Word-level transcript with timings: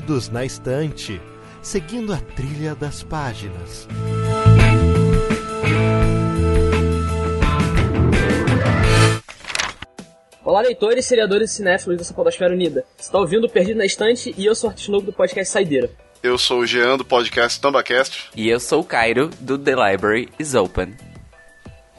Perdidos 0.00 0.30
na 0.30 0.46
Estante, 0.46 1.20
seguindo 1.60 2.14
a 2.14 2.16
trilha 2.16 2.74
das 2.74 3.02
páginas. 3.02 3.86
Olá, 10.42 10.62
leitores, 10.62 11.04
seriadores 11.04 11.50
e 11.50 11.54
cinéfilos 11.56 11.98
dessa 11.98 12.14
podosfera 12.14 12.54
unida. 12.54 12.84
Você 12.96 13.08
está 13.08 13.18
ouvindo 13.18 13.46
o 13.46 13.50
Perdido 13.50 13.76
na 13.76 13.84
Estante 13.84 14.34
e 14.38 14.46
eu 14.46 14.54
sou 14.54 14.68
o 14.68 14.70
artista 14.70 14.90
novo 14.90 15.04
do 15.04 15.12
podcast 15.12 15.52
Saideira. 15.52 15.90
Eu 16.22 16.38
sou 16.38 16.60
o 16.60 16.66
Jean 16.66 16.96
do 16.96 17.04
podcast 17.04 17.60
Tambacast. 17.60 18.30
E 18.34 18.48
eu 18.48 18.58
sou 18.58 18.80
o 18.80 18.84
Cairo 18.84 19.28
do 19.38 19.58
The 19.58 19.72
Library 19.72 20.30
is 20.38 20.54
Open. 20.54 21.09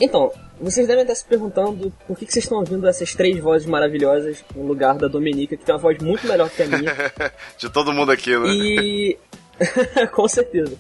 Então, 0.02 0.32
vocês 0.60 0.88
devem 0.88 1.04
estar 1.04 1.14
se 1.14 1.24
perguntando 1.24 1.94
por 2.08 2.18
que, 2.18 2.26
que 2.26 2.34
vocês 2.34 2.46
estão 2.46 2.58
ouvindo 2.58 2.88
essas 2.88 3.14
três 3.14 3.38
vozes 3.38 3.68
maravilhosas 3.68 4.44
no 4.56 4.66
lugar 4.66 4.98
da 4.98 5.08
Dominica, 5.08 5.56
que 5.56 5.64
tem 5.64 5.76
uma 5.76 5.80
voz 5.80 6.00
muito 6.00 6.28
melhor 6.28 6.50
que 6.50 6.64
a 6.64 6.68
minha. 6.68 6.94
De 7.58 7.70
todo 7.70 7.94
mundo 7.94 8.12
aqui, 8.12 8.36
né? 8.36 8.48
E. 8.50 9.18
Com 10.12 10.28
certeza. 10.28 10.76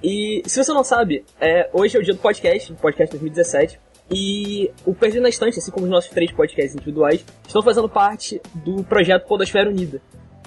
E 0.00 0.42
se 0.46 0.62
você 0.62 0.72
não 0.72 0.84
sabe, 0.84 1.24
é, 1.40 1.68
hoje 1.72 1.96
é 1.96 2.00
o 2.00 2.04
dia 2.04 2.14
do 2.14 2.20
podcast, 2.20 2.72
podcast 2.74 3.16
2017. 3.16 3.80
E 4.08 4.70
o 4.84 4.94
Perdido 4.94 5.22
na 5.22 5.28
Estante, 5.28 5.58
assim 5.58 5.72
como 5.72 5.84
os 5.84 5.90
nossos 5.90 6.10
três 6.10 6.30
podcasts 6.30 6.76
individuais, 6.76 7.24
estão 7.44 7.60
fazendo 7.60 7.88
parte 7.88 8.40
do 8.54 8.84
projeto 8.84 9.26
Podosfera 9.26 9.68
Unida, 9.68 10.00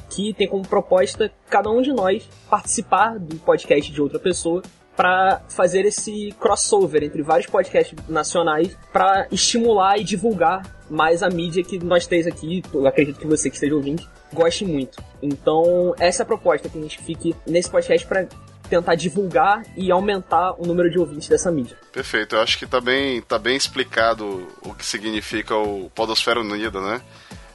que 0.09 0.34
tem 0.34 0.48
como 0.48 0.66
proposta 0.66 1.29
cada 1.49 1.70
um 1.70 1.81
de 1.81 1.91
nós 1.91 2.23
participar 2.49 3.20
do 3.20 3.35
podcast 3.38 3.91
de 3.91 4.02
outra 4.02 4.18
pessoa 4.18 4.63
para 4.99 5.41
fazer 5.48 5.85
esse 5.85 6.35
crossover 6.41 7.02
entre 7.05 7.21
vários 7.21 7.48
podcasts 7.48 7.98
nacionais 8.10 8.77
para 8.91 9.29
estimular 9.32 9.98
e 9.98 10.04
divulgar 10.04 10.62
mais 10.90 11.23
a 11.23 11.29
mídia 11.29 11.63
que 11.63 11.79
nós 11.79 12.05
três 12.05 12.27
aqui, 12.27 12.62
acredito 12.85 13.18
que 13.18 13.26
você 13.26 13.49
que 13.49 13.55
esteja 13.55 13.76
ouvindo, 13.76 14.05
goste 14.34 14.65
muito. 14.65 15.01
Então, 15.21 15.96
essa 15.98 16.21
é 16.21 16.23
a 16.23 16.26
proposta, 16.26 16.68
que 16.68 16.77
a 16.77 16.82
gente 16.82 16.99
fique 16.99 17.34
nesse 17.48 17.70
podcast 17.70 18.05
para 18.05 18.27
tentar 18.70 18.96
divulgar 18.96 19.63
e 19.77 19.90
aumentar 19.90 20.62
o 20.62 20.65
número 20.65 20.90
de 20.90 20.99
ouvintes 20.99 21.29
dessa 21.29 21.49
mídia. 21.49 21.77
Perfeito, 21.93 22.35
eu 22.35 22.41
acho 22.41 22.60
que 22.60 22.68
tá 22.68 22.82
bem, 22.82 23.21
tá 23.21 23.40
bem 23.40 23.55
explicado 23.55 24.49
o 24.66 24.73
que 24.73 24.85
significa 24.85 25.55
o 25.55 25.90
Podosfera 25.95 26.41
Unida, 26.41 26.82
né? 26.82 27.01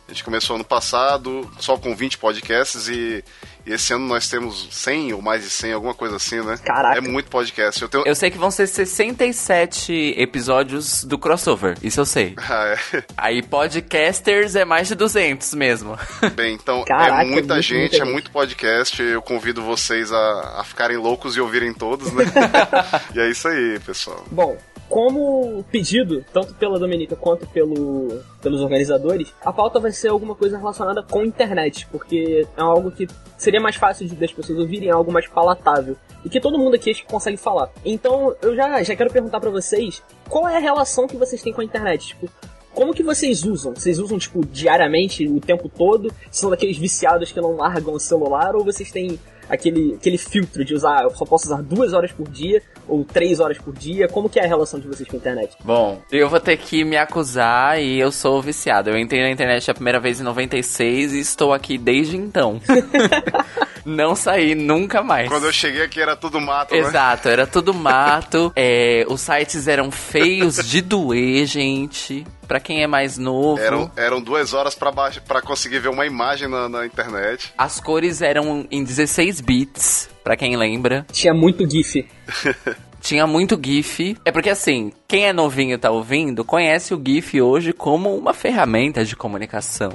A 0.07 0.13
gente 0.13 0.23
começou 0.23 0.57
ano 0.57 0.65
passado 0.65 1.51
só 1.59 1.79
com 1.79 1.97
20 1.97 2.19
podcasts 2.19 2.89
e, 2.89 3.25
e, 3.67 3.73
esse 3.73 3.95
ano 3.95 4.07
nós 4.07 4.29
temos 4.29 4.69
100 4.71 5.15
ou 5.15 5.23
mais 5.23 5.43
de 5.43 5.49
100, 5.49 5.73
alguma 5.73 5.95
coisa 5.95 6.17
assim, 6.17 6.43
né? 6.43 6.59
Caraca. 6.63 6.99
É 6.99 7.01
muito 7.01 7.31
podcast. 7.31 7.81
Eu, 7.81 7.89
tenho... 7.89 8.07
eu 8.07 8.15
sei 8.15 8.31
que 8.31 8.37
vão 8.37 8.51
ser 8.51 8.67
67 8.67 10.15
episódios 10.19 11.05
do 11.05 11.17
crossover, 11.17 11.79
isso 11.83 12.01
eu 12.01 12.07
sei. 12.07 12.35
Ah, 12.47 12.77
é. 12.93 13.03
Aí 13.17 13.43
podcasters 13.43 14.55
é 14.55 14.67
mais 14.67 14.87
de 14.87 14.95
200 14.95 15.55
mesmo. 15.55 15.99
Bem, 16.37 16.55
então 16.55 16.85
Caraca, 16.85 17.23
é 17.23 17.25
muita 17.25 17.55
muito, 17.55 17.63
gente, 17.63 17.81
muita 17.81 17.97
é 17.97 17.99
gente. 18.01 18.13
muito 18.13 18.31
podcast. 18.31 19.03
Eu 19.03 19.23
convido 19.23 19.63
vocês 19.63 20.13
a, 20.13 20.61
a 20.61 20.65
ficarem 20.65 20.99
loucos 20.99 21.35
e 21.37 21.41
ouvirem 21.41 21.73
todos, 21.73 22.13
né? 22.13 22.25
e 23.15 23.19
é 23.19 23.31
isso 23.31 23.49
aí, 23.49 23.81
pessoal. 23.81 24.25
Bom, 24.31 24.57
como 24.89 25.65
pedido, 25.71 26.25
tanto 26.33 26.55
pela 26.55 26.79
Dominica 26.79 27.17
quanto 27.17 27.47
pelo, 27.49 28.21
pelos 28.43 28.61
organizadores, 28.61 29.33
a 29.45 29.53
pauta 29.53 29.81
vai 29.81 29.93
ser 29.93 30.09
alguma 30.09 30.35
coisa 30.35 30.59
relacionada 30.59 31.03
com 31.03 31.25
internet, 31.25 31.87
porque 31.91 32.47
é 32.57 32.61
algo 32.61 32.91
que 32.91 33.09
seria 33.37 33.61
mais 33.61 33.77
fácil 33.77 34.07
de, 34.07 34.15
das 34.15 34.33
pessoas 34.33 34.59
ouvirem, 34.59 34.89
é 34.89 34.93
algo 34.93 35.13
mais 35.13 35.27
palatável. 35.27 35.97
E 36.25 36.29
que 36.29 36.41
todo 36.41 36.59
mundo 36.59 36.75
aqui 36.75 36.91
acho 36.91 37.03
que 37.03 37.11
consegue 37.11 37.37
falar. 37.37 37.71
Então, 37.85 38.35
eu 38.41 38.55
já, 38.57 38.83
já 38.83 38.97
quero 38.97 39.11
perguntar 39.11 39.41
pra 39.41 39.51
vocês, 39.51 40.03
qual 40.29 40.49
é 40.49 40.57
a 40.57 40.61
relação 40.61 41.07
que 41.07 41.17
vocês 41.17 41.43
têm 41.43 41.53
com 41.53 41.61
a 41.61 41.65
internet? 41.65 42.09
Tipo, 42.09 42.29
como 42.75 42.93
que 42.93 43.03
vocês 43.03 43.45
usam? 43.45 43.75
Vocês 43.75 43.99
usam, 43.99 44.19
tipo, 44.19 44.45
diariamente, 44.45 45.27
o 45.29 45.41
tempo 45.41 45.69
todo? 45.69 46.13
São 46.31 46.51
daqueles 46.51 46.77
viciados 46.77 47.31
que 47.31 47.41
não 47.41 47.57
largam 47.57 47.95
o 47.95 48.01
celular? 48.01 48.57
Ou 48.57 48.65
vocês 48.65 48.91
têm 48.91 49.19
aquele, 49.49 49.95
aquele 49.95 50.19
filtro 50.19 50.65
de 50.65 50.75
usar, 50.75 51.03
eu 51.03 51.11
só 51.11 51.25
posso 51.25 51.47
usar 51.47 51.63
duas 51.63 51.93
horas 51.93 52.13
por 52.13 52.29
dia? 52.29 52.63
Ou 52.87 53.05
três 53.05 53.41
horas 53.41 53.59
por 53.59 53.75
dia? 53.75 54.09
Como 54.09 54.29
que 54.29 54.39
é 54.39 54.45
a 54.45 54.49
relação 54.49 54.79
de 54.79 54.87
vocês 54.87 55.09
com 55.09 55.17
a 55.17 55.19
internet? 55.19 55.57
Bom, 55.65 56.01
eu 56.11 56.29
vou 56.29 56.41
ter 56.41 56.57
que 56.57 56.85
me 56.85 56.97
acusar 56.97 57.81
e 57.81 57.99
eu 57.99 58.13
sou 58.13 58.41
viciado. 58.43 58.91
Eu 58.91 58.99
entrei 58.99 59.23
na 59.23 59.31
internet 59.31 59.71
a 59.71 59.75
primeira 59.75 60.01
vez 60.01 60.21
em 60.21 60.25
96 60.25 61.13
e 61.13 61.21
estou 61.21 61.53
aqui 61.53 61.79
desde 61.79 62.17
então. 62.17 62.61
Não 63.85 64.15
saí 64.15 64.55
nunca 64.55 65.03
mais. 65.03 65.29
Quando 65.29 65.45
eu 65.45 65.53
cheguei 65.53 65.83
aqui 65.83 66.01
era 66.01 66.17
tudo 66.17 66.41
mato, 66.41 66.75
né? 66.75 66.81
Exato, 66.81 67.29
era 67.29 67.47
tudo 67.47 67.75
mato. 67.75 68.51
é, 68.57 69.05
os 69.09 69.21
sites 69.21 69.69
eram 69.69 69.91
feios 69.91 70.57
de 70.67 70.81
doer, 70.81 71.47
gente. 71.47 72.27
Pra 72.47 72.61
quem 72.61 72.83
é 72.83 72.87
mais 72.87 73.19
novo. 73.19 73.61
Eram, 73.61 73.91
eram 73.97 74.21
duas 74.21 74.53
horas 74.55 74.75
pra, 74.75 74.91
baixo, 74.91 75.23
pra 75.23 75.41
conseguir 75.41 75.79
ver 75.79 75.89
uma 75.89 76.07
imagem 76.07 76.49
na, 76.49 76.69
na 76.69 76.87
internet. 76.87 77.53
As 77.57 77.81
cores 77.81 78.23
eram 78.23 78.67
em 78.71 78.85
16 78.85 79.41
bits, 79.41 80.09
pra 80.23 80.37
quem 80.37 80.57
lembra. 80.57 81.07
Tinha 81.13 81.35
muito 81.35 81.69
GIF. 81.69 82.07
Tinha 83.01 83.27
muito 83.27 83.61
GIF. 83.63 84.17
É 84.25 84.33
porque 84.33 84.49
assim, 84.49 84.91
quem 85.07 85.27
é 85.27 85.33
novinho 85.33 85.75
e 85.75 85.79
tá 85.79 85.91
ouvindo, 85.91 86.43
conhece 86.43 86.95
o 86.95 87.03
GIF 87.05 87.39
hoje 87.41 87.73
como 87.73 88.17
uma 88.17 88.33
ferramenta 88.33 89.05
de 89.05 89.15
comunicação. 89.15 89.93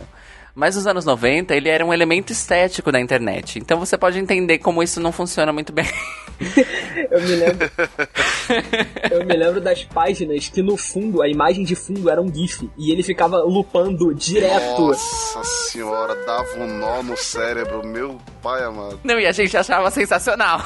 Mas 0.55 0.75
nos 0.75 0.87
anos 0.87 1.05
90 1.05 1.55
ele 1.55 1.69
era 1.69 1.85
um 1.85 1.93
elemento 1.93 2.31
estético 2.31 2.91
da 2.91 2.99
internet. 2.99 3.59
Então 3.59 3.79
você 3.79 3.97
pode 3.97 4.19
entender 4.19 4.59
como 4.59 4.83
isso 4.83 4.99
não 4.99 5.11
funciona 5.11 5.53
muito 5.53 5.71
bem. 5.71 5.85
Eu 7.11 7.21
me 7.21 7.35
lembro. 7.35 7.71
eu 9.11 9.25
me 9.25 9.35
lembro 9.35 9.59
das 9.59 9.83
páginas 9.83 10.47
que 10.47 10.61
no 10.61 10.77
fundo, 10.77 11.21
a 11.21 11.27
imagem 11.27 11.65
de 11.65 11.75
fundo 11.75 12.09
era 12.09 12.21
um 12.21 12.33
GIF. 12.33 12.69
E 12.77 12.91
ele 12.91 13.03
ficava 13.03 13.39
lupando 13.39 14.13
direto. 14.15 14.81
Nossa 14.81 15.43
senhora, 15.43 16.15
dava 16.25 16.59
um 16.59 16.77
nó 16.77 17.03
no 17.03 17.17
cérebro, 17.17 17.85
meu 17.85 18.17
pai 18.41 18.63
amado. 18.63 18.99
Não, 19.03 19.19
e 19.19 19.25
a 19.25 19.31
gente 19.33 19.55
achava 19.57 19.91
sensacional. 19.91 20.61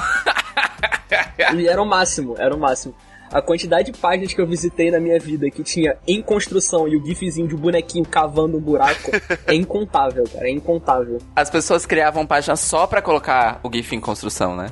E 1.56 1.66
era 1.66 1.82
o 1.82 1.86
máximo, 1.86 2.34
era 2.38 2.54
o 2.54 2.58
máximo. 2.58 2.94
A 3.34 3.42
quantidade 3.42 3.90
de 3.90 3.98
páginas 3.98 4.32
que 4.32 4.40
eu 4.40 4.46
visitei 4.46 4.92
na 4.92 5.00
minha 5.00 5.18
vida 5.18 5.50
que 5.50 5.64
tinha 5.64 5.96
em 6.06 6.22
construção 6.22 6.86
e 6.86 6.96
o 6.96 7.04
gifzinho 7.04 7.48
de 7.48 7.56
bonequinho 7.56 8.04
cavando 8.04 8.56
um 8.56 8.60
buraco 8.60 9.10
é 9.44 9.52
incontável, 9.52 10.22
cara, 10.32 10.46
é 10.46 10.52
incontável. 10.52 11.18
As 11.34 11.50
pessoas 11.50 11.84
criavam 11.84 12.24
páginas 12.24 12.60
só 12.60 12.86
pra 12.86 13.02
colocar 13.02 13.58
o 13.64 13.70
GIF 13.72 13.96
em 13.96 14.00
construção, 14.00 14.54
né? 14.54 14.68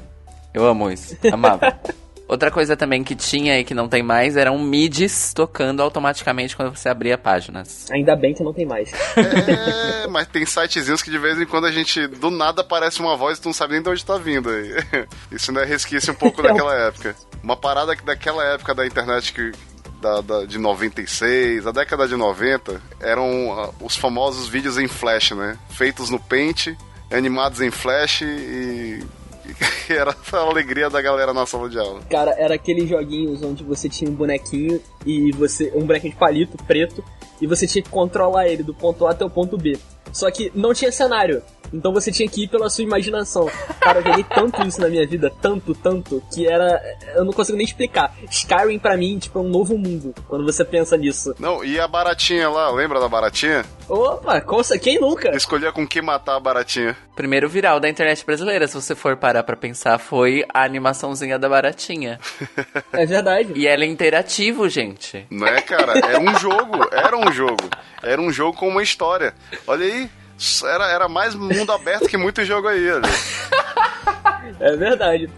Eu 0.54 0.64
amo 0.64 0.88
isso. 0.92 1.16
Amava. 1.32 1.76
Outra 2.32 2.50
coisa 2.50 2.75
também 2.75 3.04
que 3.04 3.15
tinha 3.15 3.60
e 3.60 3.62
que 3.65 3.75
não 3.75 3.91
tem 3.91 4.03
mais 4.03 4.38
eram 4.38 4.59
midis 4.59 5.34
tocando 5.34 5.82
automaticamente 5.82 6.56
quando 6.56 6.75
você 6.75 6.88
abria 6.88 7.19
páginas. 7.19 7.91
Ainda 7.91 8.16
bem 8.16 8.32
que 8.32 8.43
não 8.43 8.54
tem 8.54 8.65
mais. 8.65 8.91
É, 8.91 10.06
mas 10.09 10.26
tem 10.28 10.47
sitezinhos 10.47 11.03
que 11.03 11.10
de 11.10 11.19
vez 11.19 11.38
em 11.38 11.44
quando 11.44 11.66
a 11.66 11.70
gente, 11.70 12.06
do 12.06 12.31
nada, 12.31 12.62
aparece 12.62 13.00
uma 13.00 13.19
voz 13.19 13.37
e 13.37 13.43
tu 13.43 13.48
não 13.48 13.53
sabe 13.53 13.75
nem 13.75 13.82
de 13.82 13.91
onde 13.91 14.03
tá 14.03 14.16
vindo 14.16 14.48
aí. 14.48 14.72
Isso 15.31 15.50
ainda 15.50 15.60
é 15.62 15.66
resquício 15.66 16.10
um 16.15 16.16
pouco 16.16 16.41
daquela 16.43 16.75
época. 16.75 17.15
Uma 17.43 17.54
parada 17.54 17.94
que 17.94 18.03
daquela 18.03 18.43
época 18.54 18.75
da 18.75 18.87
internet 18.87 19.31
que 19.31 19.53
da, 20.00 20.22
da- 20.22 20.47
de 20.47 20.56
96, 20.56 21.66
a 21.66 21.70
década 21.70 22.09
de 22.09 22.16
90, 22.16 22.81
eram 23.03 23.53
ah, 23.60 23.70
os 23.78 23.94
famosos 23.94 24.49
vídeos 24.49 24.78
em 24.78 24.88
flash, 24.88 25.32
né? 25.32 25.59
Feitos 25.69 26.09
no 26.09 26.19
Paint, 26.19 26.69
animados 27.10 27.60
em 27.60 27.70
flash 27.70 28.22
e, 28.22 29.04
e 29.47 29.92
era 29.92 30.14
a 30.32 30.36
alegria 30.36 30.88
da 30.88 31.00
galera 31.00 31.32
na 31.32 31.47
sala 31.47 31.69
de 31.69 31.78
aula. 31.78 32.00
Cara, 32.10 32.34
era 32.38 32.54
aqueles 32.54 32.88
joguinhos 32.88 33.42
onde 33.42 33.64
você 33.64 33.88
tinha 33.88 34.10
um 34.10 34.14
bonequinho 34.14 34.80
e 35.04 35.32
você. 35.32 35.72
um 35.75 35.84
bonequinho 35.84 36.12
de 36.12 36.19
palito 36.19 36.56
preto 36.64 37.04
e 37.42 37.47
você 37.47 37.66
tinha 37.66 37.82
que 37.82 37.91
controlar 37.91 38.47
ele 38.48 38.62
do 38.62 38.72
ponto 38.72 39.06
A 39.06 39.10
até 39.10 39.25
o 39.25 39.28
ponto 39.30 39.58
B. 39.58 39.76
Só 40.12 40.30
que 40.30 40.53
não 40.54 40.72
tinha 40.72 40.92
cenário. 40.92 41.42
Então 41.72 41.91
você 41.91 42.12
tinha 42.12 42.28
que 42.28 42.44
ir 42.44 42.48
pela 42.48 42.69
sua 42.69 42.84
imaginação. 42.84 43.48
Cara, 43.80 44.00
eu 44.00 44.04
joguei 44.04 44.25
tanto 44.25 44.60
isso 44.66 44.78
na 44.78 44.88
minha 44.91 45.06
vida, 45.06 45.32
tanto, 45.41 45.75
tanto, 45.75 46.22
que 46.31 46.47
era. 46.47 46.78
Eu 47.14 47.25
não 47.25 47.32
consigo 47.32 47.56
nem 47.56 47.64
explicar. 47.64 48.14
Skyrim 48.31 48.78
pra 48.78 48.94
mim, 48.94 49.19
tipo, 49.19 49.38
é 49.38 49.43
um 49.43 49.49
novo 49.49 49.78
mundo 49.78 50.14
quando 50.28 50.44
você 50.44 50.66
pensa 50.66 50.99
nisso. 50.99 51.34
Não, 51.38 51.64
e 51.64 51.81
a 51.81 51.88
baratinha 51.88 52.50
lá, 52.50 52.70
lembra 52.70 53.00
da 53.00 53.08
baratinha? 53.08 53.64
Opa, 53.88 54.43
como- 54.43 54.62
quem 54.82 55.00
nunca? 55.00 55.34
Escolhia 55.34 55.72
com 55.72 55.87
que 55.87 56.02
matar 56.02 56.37
a 56.37 56.40
baratinha. 56.40 56.94
Primeiro 57.16 57.49
viral 57.49 57.81
da 57.81 57.88
internet 57.88 58.25
brasileira, 58.25 58.66
se 58.69 58.75
você 58.75 58.94
for 58.94 59.16
parar 59.16 59.43
pra 59.43 59.56
pensar, 59.56 59.99
foi 59.99 60.44
a 60.52 60.64
animaçãozinha 60.64 61.38
da 61.38 61.49
baratinha. 61.49 62.20
É 62.93 63.06
verdade. 63.06 63.52
E 63.56 63.66
ela 63.66 63.84
é 63.84 63.87
interativo, 63.87 64.69
gente. 64.69 65.26
Não 65.31 65.46
é, 65.46 65.62
cara? 65.62 65.99
Era 65.99 66.20
um 66.20 66.38
jogo, 66.38 66.87
era 66.93 67.16
um 67.16 67.31
jogo. 67.32 67.69
Era 68.02 68.20
um 68.20 68.32
jogo 68.32 68.56
com 68.56 68.69
uma 68.69 68.82
história. 68.82 69.34
Olha 69.67 69.84
aí, 69.84 70.11
era, 70.64 70.90
era 70.90 71.08
mais 71.08 71.34
mundo 71.34 71.73
aberto 71.73 72.08
que 72.08 72.17
muito 72.17 72.44
jogo 72.44 72.69
aí, 72.69 72.90
olha. 72.90 73.02
É 74.61 74.76
verdade. 74.76 75.29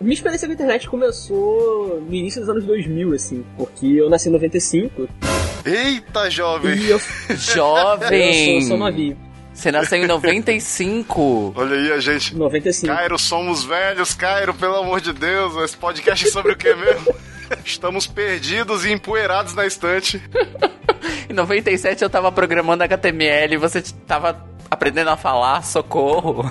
Minha 0.00 0.14
experiência 0.14 0.46
com 0.46 0.52
a 0.52 0.54
internet 0.54 0.88
começou 0.88 2.00
no 2.00 2.14
início 2.14 2.40
dos 2.40 2.50
anos 2.50 2.64
2000, 2.64 3.14
assim, 3.14 3.44
porque 3.56 3.86
eu 3.86 4.10
nasci 4.10 4.28
em 4.28 4.32
95 4.32 5.08
Eita, 5.64 6.30
jovem! 6.30 6.76
e 6.76 6.90
eu, 6.90 7.00
eu 7.28 7.36
Jovem! 7.36 8.60
sou, 8.60 8.68
sou 8.70 8.78
novinho. 8.78 9.28
Você 9.52 9.72
nasceu 9.72 9.98
em 9.98 10.06
95. 10.06 11.52
Olha 11.56 11.76
aí 11.76 11.92
a 11.92 11.98
gente. 11.98 12.36
95. 12.36 12.94
Cairo, 12.94 13.18
somos 13.18 13.64
velhos, 13.64 14.14
Cairo, 14.14 14.54
pelo 14.54 14.76
amor 14.76 15.00
de 15.00 15.12
Deus. 15.12 15.56
Esse 15.56 15.76
podcast 15.76 16.28
é 16.28 16.30
sobre 16.30 16.52
o 16.52 16.56
que 16.56 16.72
mesmo? 16.74 17.12
Estamos 17.64 18.06
perdidos 18.06 18.84
e 18.84 18.92
empoeirados 18.92 19.54
na 19.54 19.66
estante. 19.66 20.22
Em 21.28 21.32
97 21.32 22.02
eu 22.02 22.10
tava 22.10 22.32
programando 22.32 22.84
HTML 22.84 23.54
e 23.54 23.58
você 23.58 23.82
tava 24.06 24.44
aprendendo 24.70 25.10
a 25.10 25.16
falar, 25.16 25.62
socorro. 25.62 26.50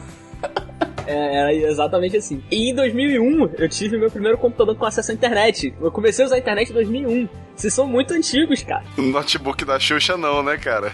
É, 1.07 1.37
era 1.37 1.53
exatamente 1.53 2.17
assim. 2.17 2.43
E 2.51 2.69
em 2.69 2.75
2001, 2.75 3.51
eu 3.57 3.69
tive 3.69 3.97
meu 3.97 4.11
primeiro 4.11 4.37
computador 4.37 4.75
com 4.75 4.85
acesso 4.85 5.11
à 5.11 5.13
internet. 5.13 5.73
Eu 5.79 5.89
comecei 5.89 6.23
a 6.23 6.27
usar 6.27 6.35
a 6.35 6.39
internet 6.39 6.69
em 6.69 6.73
2001. 6.73 7.29
Vocês 7.55 7.73
são 7.73 7.87
muito 7.87 8.13
antigos, 8.13 8.61
cara. 8.61 8.83
Notebook 8.97 9.63
da 9.63 9.79
Xuxa 9.79 10.17
não, 10.17 10.43
né, 10.43 10.57
cara? 10.57 10.91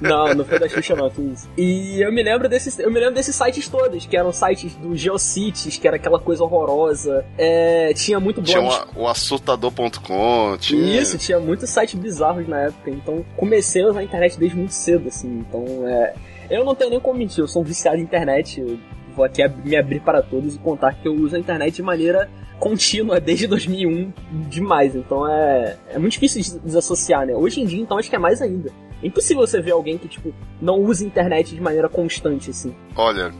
Não, 0.00 0.34
não 0.34 0.44
foi 0.44 0.58
da 0.58 0.68
Xuxa 0.68 0.94
não, 0.94 1.10
fiz. 1.10 1.48
E 1.56 2.00
eu 2.00 2.12
me 2.12 2.22
lembro 2.22 2.48
desses, 2.48 2.78
eu 2.78 2.90
me 2.90 2.98
lembro 2.98 3.14
desses 3.14 3.34
sites 3.34 3.68
todos, 3.68 4.06
que 4.06 4.16
eram 4.16 4.32
sites 4.32 4.74
do 4.74 4.96
Geocities, 4.96 5.76
que 5.76 5.86
era 5.86 5.96
aquela 5.96 6.18
coisa 6.18 6.42
horrorosa. 6.44 7.24
É, 7.38 7.92
tinha 7.94 8.18
muito 8.18 8.40
blog. 8.40 8.52
Tinha 8.52 8.86
o 8.96 9.06
assustador.com, 9.06 10.56
tinha... 10.58 11.00
Isso, 11.00 11.18
tinha 11.18 11.38
muitos 11.38 11.70
sites 11.70 11.94
bizarros 11.98 12.46
na 12.48 12.62
época. 12.62 12.90
Então, 12.90 13.24
comecei 13.36 13.82
a 13.82 13.88
usar 13.88 14.00
a 14.00 14.04
internet 14.04 14.38
desde 14.38 14.56
muito 14.56 14.72
cedo, 14.72 15.08
assim. 15.08 15.44
Então, 15.48 15.64
é... 15.86 16.14
Eu 16.48 16.64
não 16.64 16.74
tenho 16.74 16.90
nem 16.90 17.00
como 17.00 17.18
mentir, 17.18 17.40
eu 17.40 17.48
sou 17.48 17.62
um 17.62 17.64
viciado 17.64 17.98
em 17.98 18.02
internet. 18.02 18.60
Eu 18.60 18.78
vou 19.14 19.24
aqui 19.24 19.42
me 19.64 19.76
abrir 19.76 20.00
para 20.00 20.22
todos 20.22 20.54
e 20.54 20.58
contar 20.58 20.94
que 20.94 21.08
eu 21.08 21.14
uso 21.14 21.34
a 21.34 21.38
internet 21.38 21.74
de 21.74 21.82
maneira 21.82 22.28
contínua 22.58 23.20
desde 23.20 23.46
2001 23.46 24.12
demais. 24.48 24.94
Então 24.94 25.28
é, 25.28 25.76
é 25.88 25.98
muito 25.98 26.12
difícil 26.12 26.42
de 26.42 26.58
desassociar, 26.60 27.26
né? 27.26 27.34
Hoje 27.34 27.60
em 27.60 27.66
dia, 27.66 27.80
então, 27.80 27.98
acho 27.98 28.08
que 28.08 28.16
é 28.16 28.18
mais 28.18 28.40
ainda. 28.40 28.70
É 29.02 29.06
impossível 29.06 29.46
você 29.46 29.60
ver 29.60 29.72
alguém 29.72 29.98
que, 29.98 30.08
tipo, 30.08 30.34
não 30.60 30.78
usa 30.80 31.04
internet 31.04 31.54
de 31.54 31.60
maneira 31.60 31.88
constante, 31.88 32.50
assim. 32.50 32.74
Olha, 32.94 33.32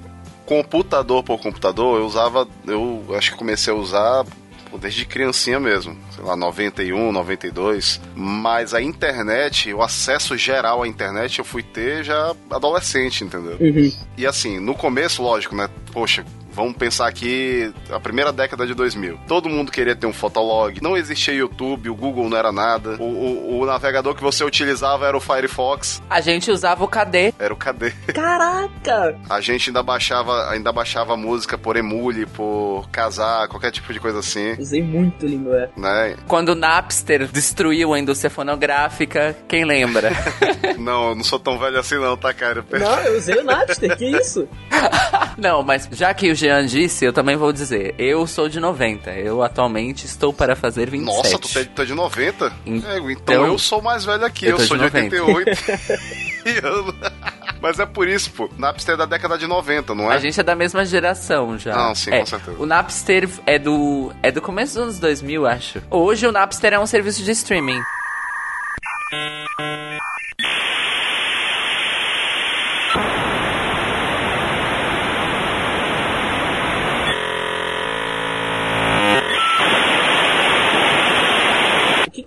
computador 0.44 1.22
por 1.22 1.38
computador, 1.40 1.98
eu 1.98 2.06
usava. 2.06 2.46
Eu 2.66 3.04
acho 3.16 3.32
que 3.32 3.38
comecei 3.38 3.72
a 3.72 3.76
usar 3.76 4.24
desde 4.78 5.06
criancinha 5.06 5.58
mesmo, 5.58 5.96
sei 6.14 6.22
lá, 6.24 6.36
91, 6.36 7.12
92. 7.12 8.00
Mas 8.14 8.74
a 8.74 8.82
internet, 8.82 9.72
o 9.72 9.82
acesso 9.82 10.36
geral 10.36 10.82
à 10.82 10.88
internet, 10.88 11.38
eu 11.38 11.44
fui 11.44 11.62
ter 11.62 12.04
já 12.04 12.34
adolescente, 12.50 13.24
entendeu? 13.24 13.56
Uhum. 13.58 13.92
E 14.16 14.26
assim, 14.26 14.60
no 14.60 14.74
começo, 14.74 15.22
lógico, 15.22 15.54
né? 15.54 15.68
Poxa, 15.92 16.24
Vamos 16.56 16.74
pensar 16.74 17.06
aqui 17.06 17.70
a 17.90 18.00
primeira 18.00 18.32
década 18.32 18.66
de 18.66 18.72
2000. 18.72 19.20
Todo 19.28 19.46
mundo 19.46 19.70
queria 19.70 19.94
ter 19.94 20.06
um 20.06 20.12
fotolog. 20.12 20.80
Não 20.80 20.96
existia 20.96 21.34
YouTube, 21.34 21.90
o 21.90 21.94
Google 21.94 22.30
não 22.30 22.38
era 22.38 22.50
nada. 22.50 22.96
O, 22.98 23.04
o, 23.04 23.60
o 23.60 23.66
navegador 23.66 24.14
que 24.14 24.22
você 24.22 24.42
utilizava 24.42 25.06
era 25.06 25.14
o 25.14 25.20
Firefox. 25.20 26.02
A 26.08 26.22
gente 26.22 26.50
usava 26.50 26.82
o 26.82 26.88
KD. 26.88 27.34
Era 27.38 27.52
o 27.52 27.56
KD. 27.58 27.90
Caraca! 28.14 29.18
A 29.28 29.38
gente 29.42 29.68
ainda 29.68 29.82
baixava, 29.82 30.50
ainda 30.50 30.72
baixava 30.72 31.14
música 31.14 31.58
por 31.58 31.76
emule, 31.76 32.24
por 32.24 32.88
casar, 32.90 33.48
qualquer 33.48 33.70
tipo 33.70 33.92
de 33.92 34.00
coisa 34.00 34.20
assim. 34.20 34.56
Usei 34.58 34.82
muito 34.82 35.26
é. 35.26 35.68
Né? 35.76 36.16
Quando 36.26 36.50
o 36.50 36.54
Napster 36.54 37.28
destruiu 37.28 37.92
a 37.92 37.98
indústria 37.98 38.30
fonográfica, 38.30 39.36
quem 39.46 39.66
lembra? 39.66 40.10
não, 40.78 41.10
eu 41.10 41.14
não 41.16 41.24
sou 41.24 41.38
tão 41.38 41.58
velho 41.58 41.78
assim 41.78 41.96
não, 41.96 42.16
tá, 42.16 42.32
cara? 42.32 42.64
Não, 42.72 43.00
eu 43.00 43.18
usei 43.18 43.36
o 43.36 43.44
Napster, 43.44 43.94
que 43.94 44.06
isso? 44.06 44.48
não, 45.36 45.62
mas 45.62 45.88
já 45.92 46.14
que 46.14 46.30
o 46.30 46.34
Jean 46.34 46.66
disse, 46.66 47.04
eu 47.04 47.12
também 47.12 47.36
vou 47.36 47.52
dizer. 47.52 47.94
Eu 47.98 48.26
sou 48.26 48.48
de 48.48 48.58
90. 48.58 49.10
Eu 49.12 49.42
atualmente 49.42 50.06
estou 50.06 50.32
para 50.32 50.56
fazer 50.56 50.88
27. 50.88 51.32
Nossa, 51.32 51.38
tu 51.38 51.74
tá 51.74 51.84
de 51.84 51.94
90? 51.94 52.46
É, 52.46 52.50
então, 52.66 53.10
então 53.10 53.46
eu 53.46 53.58
sou 53.58 53.82
mais 53.82 54.04
velho 54.04 54.24
aqui. 54.24 54.46
Eu, 54.46 54.52
eu 54.52 54.60
sou 54.60 54.76
de, 54.78 54.88
de 54.88 55.20
88. 55.20 55.50
Mas 57.60 57.78
é 57.78 57.86
por 57.86 58.08
isso, 58.08 58.30
pô. 58.30 58.48
Napster 58.56 58.94
é 58.94 58.98
da 58.98 59.06
década 59.06 59.36
de 59.36 59.46
90, 59.46 59.94
não 59.94 60.10
é? 60.10 60.14
A 60.14 60.18
gente 60.18 60.38
é 60.38 60.42
da 60.42 60.54
mesma 60.54 60.84
geração 60.84 61.58
já. 61.58 61.74
Não, 61.74 61.94
sim, 61.94 62.10
é, 62.10 62.20
com 62.20 62.26
certeza. 62.26 62.56
O 62.58 62.66
Napster 62.66 63.28
é 63.46 63.58
do, 63.58 64.12
é 64.22 64.30
do 64.30 64.40
começo 64.40 64.74
dos 64.74 64.82
anos 64.82 64.98
2000, 64.98 65.46
acho. 65.46 65.82
Hoje 65.90 66.26
o 66.26 66.32
Napster 66.32 66.72
é 66.72 66.78
um 66.78 66.86
serviço 66.86 67.22
de 67.22 67.30
streaming. 67.32 67.82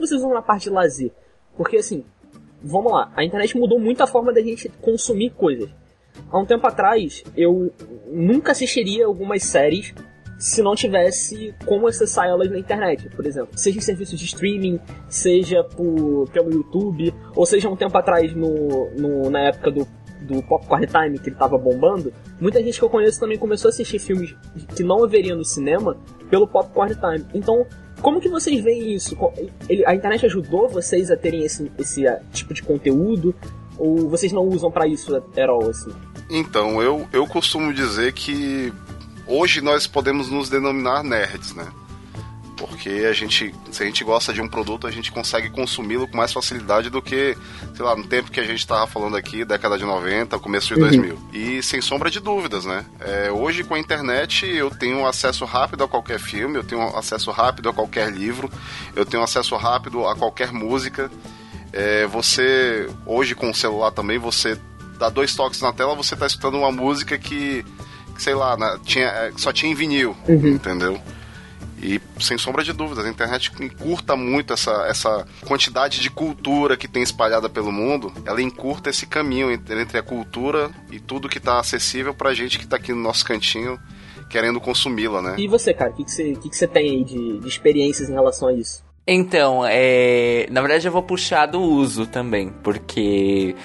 vocês 0.10 0.22
vão 0.22 0.34
na 0.34 0.39
parte 0.50 0.64
de 0.64 0.72
lazer? 0.72 1.12
Porque 1.56 1.78
assim, 1.78 2.04
vamos 2.64 2.92
lá, 2.92 3.12
a 3.16 3.24
internet 3.24 3.56
mudou 3.56 3.80
muito 3.80 4.02
a 4.02 4.08
forma 4.08 4.34
da 4.34 4.42
gente 4.42 4.68
consumir 4.82 5.30
coisas. 5.30 5.70
Há 6.32 6.40
um 6.40 6.46
tempo 6.46 6.66
atrás, 6.66 7.24
eu 7.38 7.72
nunca 8.08 8.52
assistiria 8.52 9.06
algumas 9.06 9.44
séries 9.44 9.94
se 10.40 10.64
não 10.64 10.74
tivesse 10.74 11.54
como 11.66 11.86
acessar 11.86 12.28
elas 12.28 12.50
na 12.50 12.58
internet, 12.58 13.10
por 13.10 13.28
exemplo. 13.28 13.58
Seja 13.58 13.78
em 13.78 13.82
serviços 13.82 14.18
de 14.18 14.26
streaming, 14.26 14.80
seja 15.08 15.64
por, 15.64 16.28
pelo 16.32 16.52
YouTube, 16.52 17.14
ou 17.36 17.46
seja 17.46 17.70
um 17.70 17.76
tempo 17.76 17.96
atrás 17.96 18.34
no, 18.34 18.90
no 18.92 19.30
na 19.30 19.42
época 19.42 19.70
do, 19.70 19.88
do 20.22 20.42
Popcorn 20.44 20.88
Time 20.88 21.20
que 21.20 21.30
ele 21.30 21.36
tava 21.36 21.58
bombando, 21.58 22.12
muita 22.42 22.64
gente 22.64 22.80
que 22.80 22.84
eu 22.84 22.90
conheço 22.90 23.20
também 23.20 23.38
começou 23.38 23.70
a 23.70 23.72
assistir 23.72 24.00
filmes 24.00 24.36
que 24.76 24.82
não 24.82 25.04
haveriam 25.04 25.38
no 25.38 25.46
cinema 25.46 25.96
pelo 26.30 26.48
Popcorn 26.48 26.96
Time. 26.96 27.26
Então, 27.34 27.68
como 28.02 28.20
que 28.20 28.30
vocês 28.30 28.64
veem 28.64 28.94
isso? 28.94 29.18
a 29.86 29.96
internet 29.96 30.26
ajudou 30.26 30.68
vocês 30.70 31.12
a 31.12 31.18
terem 31.18 31.44
esse, 31.44 31.72
esse 31.78 32.08
uh, 32.08 32.20
tipo 32.32 32.54
de 32.54 32.64
conteúdo? 32.64 33.34
Ou 33.78 34.10
vocês 34.10 34.32
não 34.32 34.44
usam 34.44 34.70
para 34.70 34.88
isso 34.88 35.16
at 35.16 35.38
all, 35.48 35.70
assim? 35.70 35.92
Então, 36.30 36.82
eu, 36.82 37.08
eu 37.14 37.26
costumo 37.26 37.74
dizer 37.74 38.12
que 38.14 38.74
hoje 39.26 39.62
nós 39.62 39.88
podemos 39.88 40.30
nos 40.30 40.50
denominar 40.50 41.04
nerds, 41.04 41.54
né? 41.56 41.68
Porque 42.60 42.90
a 43.10 43.14
gente, 43.14 43.56
se 43.72 43.82
a 43.82 43.86
gente 43.86 44.04
gosta 44.04 44.34
de 44.34 44.42
um 44.42 44.48
produto, 44.50 44.86
a 44.86 44.92
gente 44.92 45.14
consegue 45.14 45.50
consumi-lo 45.50 46.10
com 46.10 46.18
mais 46.18 46.34
facilidade 46.34 46.90
do 46.90 47.02
que, 47.02 47.38
sei 47.74 47.86
lá, 47.86 47.96
no 47.96 48.06
tempo 48.06 48.30
que 48.30 48.40
a 48.40 48.44
gente 48.44 48.60
estava 48.60 48.86
falando 48.86 49.16
aqui, 49.16 49.46
década 49.46 49.78
de 49.78 49.86
90, 49.86 50.38
começo 50.40 50.68
de 50.68 50.74
uhum. 50.74 50.90
2000. 50.90 51.20
E 51.32 51.64
sem 51.64 51.80
sombra 51.80 52.12
de 52.12 52.20
dúvidas, 52.20 52.66
né? 52.66 52.86
É, 53.00 53.32
hoje 53.32 53.64
com 53.64 53.76
a 53.76 53.80
internet 53.80 54.46
eu 54.46 54.70
tenho 54.70 55.08
acesso 55.08 55.46
rápido 55.46 55.86
a 55.86 55.88
qualquer 55.88 56.20
filme, 56.20 56.58
eu 56.58 56.64
tenho 56.64 56.82
acesso 56.98 57.32
rápido 57.32 57.70
a 57.70 57.74
qualquer 57.74 58.12
livro, 58.12 58.52
eu 58.94 59.06
tenho 59.06 59.24
acesso 59.24 59.56
rápido 59.56 60.06
a 60.06 60.14
qualquer 60.14 60.52
música. 60.52 61.10
É, 61.72 62.06
você, 62.08 62.90
hoje 63.06 63.36
com 63.36 63.50
o 63.50 63.56
celular 63.56 63.92
também, 63.92 64.18
você 64.18 64.60
dá 64.98 65.08
dois 65.08 65.34
toques 65.34 65.62
na 65.62 65.72
tela, 65.72 65.96
você 65.96 66.14
está 66.14 66.28
escutando 66.28 66.58
uma 66.58 66.74
música 66.74 67.18
que, 67.18 67.66
que 68.14 68.22
sei 68.22 68.34
lá, 68.34 68.58
né, 68.58 68.78
tinha, 68.84 69.08
é, 69.08 69.32
só 69.38 69.54
tinha 69.54 69.72
em 69.72 69.76
vinil, 69.76 70.14
uhum. 70.28 70.50
entendeu? 70.50 71.02
E 71.82 72.02
sem 72.20 72.38
sombra 72.38 72.64
de 72.64 72.74
dúvidas, 72.74 73.06
a 73.06 73.10
internet 73.10 73.52
encurta 73.62 74.16
muito 74.16 74.54
essa, 74.54 74.86
essa 74.88 75.26
quantidade 75.46 76.02
de 76.02 76.10
cultura 76.10 76.76
que 76.76 76.88
tem 76.88 77.02
espalhada 77.02 77.50
pelo 77.50 77.72
mundo. 77.72 78.12
Ela 78.26 78.42
encurta 78.42 78.90
esse 78.90 79.06
caminho 79.06 79.52
entre, 79.52 79.82
entre 79.82 79.98
a 79.98 80.04
cultura 80.04 80.70
e 80.92 81.00
tudo 81.00 81.30
que 81.30 81.38
está 81.38 81.60
acessível 81.60 82.14
pra 82.14 82.34
gente 82.34 82.58
que 82.58 82.66
está 82.66 82.76
aqui 82.76 82.92
no 82.92 83.02
nosso 83.02 83.26
cantinho 83.26 83.80
querendo 84.30 84.62
consumi-la, 84.62 85.22
né? 85.22 85.36
E 85.38 85.48
você, 85.48 85.74
cara, 85.74 85.92
o 85.92 85.94
que, 85.94 86.04
que, 86.04 86.12
você, 86.12 86.34
que, 86.34 86.50
que 86.50 86.56
você 86.56 86.68
tem 86.68 86.90
aí 86.90 87.04
de, 87.04 87.40
de 87.40 87.48
experiências 87.48 88.10
em 88.10 88.14
relação 88.14 88.50
a 88.50 88.54
isso? 88.54 88.84
Então, 89.08 89.66
é... 89.66 90.46
na 90.52 90.62
verdade 90.62 90.88
eu 90.88 90.92
vou 90.92 91.02
puxar 91.02 91.48
do 91.48 91.60
uso 91.60 92.06
também, 92.06 92.54
porque 92.64 93.56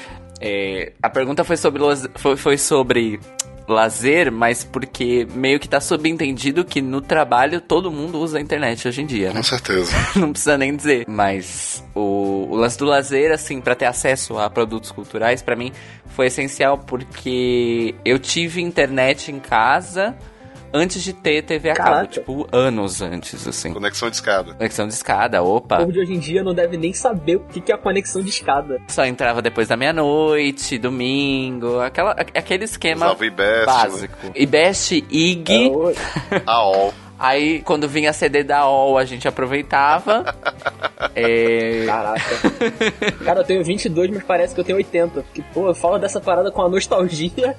é... 0.40 0.92
a 1.02 1.10
pergunta 1.10 1.44
foi 1.44 1.58
sobre, 1.58 1.82
foi, 2.14 2.36
foi 2.36 2.56
sobre 2.56 3.20
lazer, 3.66 4.30
mas 4.30 4.62
porque 4.64 5.26
meio 5.34 5.58
que 5.58 5.68
tá 5.68 5.80
subentendido 5.80 6.64
que 6.64 6.82
no 6.82 7.00
trabalho 7.00 7.60
todo 7.60 7.90
mundo 7.90 8.18
usa 8.18 8.38
a 8.38 8.40
internet 8.40 8.86
hoje 8.86 9.02
em 9.02 9.06
dia, 9.06 9.28
né? 9.28 9.36
Com 9.36 9.42
certeza. 9.42 9.92
Não 10.16 10.30
precisa 10.32 10.58
nem 10.58 10.74
dizer. 10.74 11.04
Mas 11.08 11.84
o, 11.94 12.48
o 12.50 12.56
lance 12.56 12.78
do 12.78 12.84
lazer, 12.84 13.32
assim, 13.32 13.60
para 13.60 13.74
ter 13.74 13.86
acesso 13.86 14.38
a 14.38 14.50
produtos 14.50 14.90
culturais, 14.90 15.42
para 15.42 15.56
mim 15.56 15.72
foi 16.08 16.26
essencial 16.26 16.78
porque 16.78 17.94
eu 18.04 18.18
tive 18.18 18.60
internet 18.60 19.30
em 19.30 19.38
casa 19.38 20.14
antes 20.74 21.02
de 21.04 21.12
ter 21.12 21.42
TV 21.42 21.70
a 21.70 21.74
cabo, 21.74 22.06
tipo, 22.08 22.48
anos 22.50 23.00
antes, 23.00 23.46
assim. 23.46 23.72
Conexão 23.72 24.10
de 24.10 24.16
escada. 24.16 24.54
Conexão 24.54 24.88
de 24.88 24.94
escada, 24.94 25.40
opa. 25.42 25.76
O 25.76 25.78
povo 25.78 25.92
de 25.92 26.00
hoje 26.00 26.14
em 26.14 26.18
dia 26.18 26.42
não 26.42 26.52
deve 26.52 26.76
nem 26.76 26.92
saber 26.92 27.36
o 27.36 27.40
que 27.40 27.70
é 27.70 27.74
a 27.74 27.78
conexão 27.78 28.20
de 28.20 28.30
escada. 28.30 28.82
Só 28.88 29.04
entrava 29.04 29.40
depois 29.40 29.68
da 29.68 29.76
meia-noite, 29.76 30.76
domingo, 30.76 31.78
aquela, 31.78 32.10
aquele 32.12 32.64
esquema 32.64 33.06
Usava 33.06 33.26
IBEST, 33.26 33.66
básico. 33.66 34.26
Né? 34.26 34.32
IBEST, 34.34 35.04
IG... 35.08 35.70
É, 36.30 36.42
AOL. 36.44 36.92
Aí, 37.18 37.62
quando 37.62 37.88
vinha 37.88 38.12
CD 38.12 38.42
da 38.42 38.68
OL, 38.68 38.98
a 38.98 39.04
gente 39.04 39.28
aproveitava. 39.28 40.34
é... 41.14 41.84
Caraca. 41.86 42.24
Cara, 43.24 43.40
eu 43.40 43.44
tenho 43.44 43.64
22, 43.64 44.10
mas 44.10 44.24
parece 44.24 44.54
que 44.54 44.60
eu 44.60 44.64
tenho 44.64 44.78
80. 44.78 45.22
Porque, 45.22 45.42
pô, 45.52 45.72
fala 45.74 45.98
dessa 45.98 46.20
parada 46.20 46.50
com 46.50 46.62
a 46.62 46.68
nostalgia. 46.68 47.56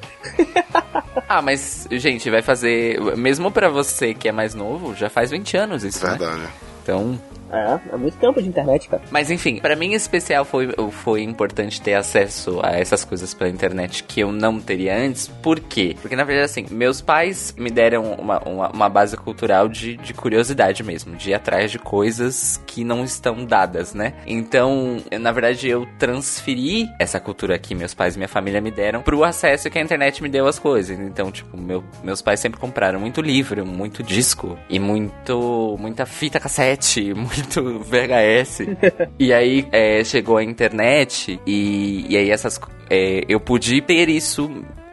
ah, 1.28 1.42
mas, 1.42 1.88
gente, 1.92 2.30
vai 2.30 2.42
fazer... 2.42 3.00
Mesmo 3.16 3.50
pra 3.50 3.70
você 3.70 4.14
que 4.14 4.28
é 4.28 4.32
mais 4.32 4.54
novo, 4.54 4.94
já 4.94 5.10
faz 5.10 5.32
20 5.32 5.58
anos 5.58 5.84
isso, 5.84 6.06
Verdade. 6.06 6.38
Né? 6.38 6.50
Então, 6.84 7.20
É, 7.52 7.80
é 7.94 7.98
muito 7.98 8.18
tempo 8.18 8.42
de 8.42 8.48
internet, 8.48 8.90
cara. 8.90 9.04
Mas 9.12 9.30
enfim, 9.30 9.60
para 9.60 9.76
mim 9.76 9.88
em 9.88 9.94
especial 9.94 10.46
foi, 10.46 10.74
foi 10.92 11.22
importante 11.22 11.82
ter 11.82 11.94
acesso 11.94 12.60
a 12.64 12.72
essas 12.72 13.04
coisas 13.04 13.34
pela 13.34 13.50
internet 13.50 14.04
que 14.04 14.20
eu 14.20 14.32
não 14.32 14.60
teria 14.60 14.98
antes. 14.98 15.28
Por 15.28 15.60
quê? 15.60 15.96
Porque 16.02 16.16
na 16.16 16.24
verdade, 16.24 16.46
assim, 16.46 16.66
meus 16.72 17.02
pais 17.02 17.54
me 17.58 17.70
deram 17.70 18.14
uma, 18.14 18.40
uma, 18.40 18.70
uma 18.70 18.90
base 18.90 19.16
cultural 19.16 19.68
de, 19.68 19.98
de 19.98 20.14
curiosidade 20.14 20.84
mesmo, 20.84 21.16
de 21.16 21.32
ir 21.32 21.34
atrás 21.34 21.72
de 21.72 21.80
coisas 21.80 22.62
que 22.66 22.84
não 22.84 23.04
estão 23.04 23.46
dadas, 23.46 23.94
né? 23.94 24.14
Então, 24.26 24.98
na 25.20 25.32
verdade, 25.32 25.68
eu 25.70 25.88
transferi 25.98 26.90
essa 27.00 27.20
cultura 27.20 27.58
que 27.58 27.76
meus 27.76 27.94
pais 27.94 28.16
e 28.16 28.18
minha 28.18 28.28
família 28.28 28.62
me 28.62 28.72
deram 28.72 29.02
pro 29.02 29.24
acesso 29.24 29.70
que 29.70 29.78
a 29.78 29.82
internet 29.82 30.22
me 30.22 30.30
deu 30.30 30.48
às 30.48 30.60
coisas. 30.60 30.98
Então, 31.00 31.32
tipo, 31.32 31.58
meu, 31.58 31.84
meus 32.04 32.22
pais 32.22 32.40
sempre 32.40 32.60
compraram 32.60 33.00
muito 33.00 33.22
livro, 33.22 33.66
muito 33.66 34.04
disco 34.04 34.58
e 34.70 34.80
muito 34.80 35.76
muita 35.80 36.06
fita 36.06 36.40
cassete, 36.40 37.14
muito 37.14 37.35
VHS. 37.84 38.60
e 39.20 39.34
aí 39.34 39.68
é, 39.72 40.04
chegou 40.04 40.38
a 40.38 40.44
internet 40.44 41.40
e, 41.46 42.06
e 42.10 42.18
aí 42.18 42.30
essas 42.30 42.60
é, 42.90 43.24
eu 43.28 43.40
pude 43.40 43.82
ter 43.82 44.10
isso 44.10 44.50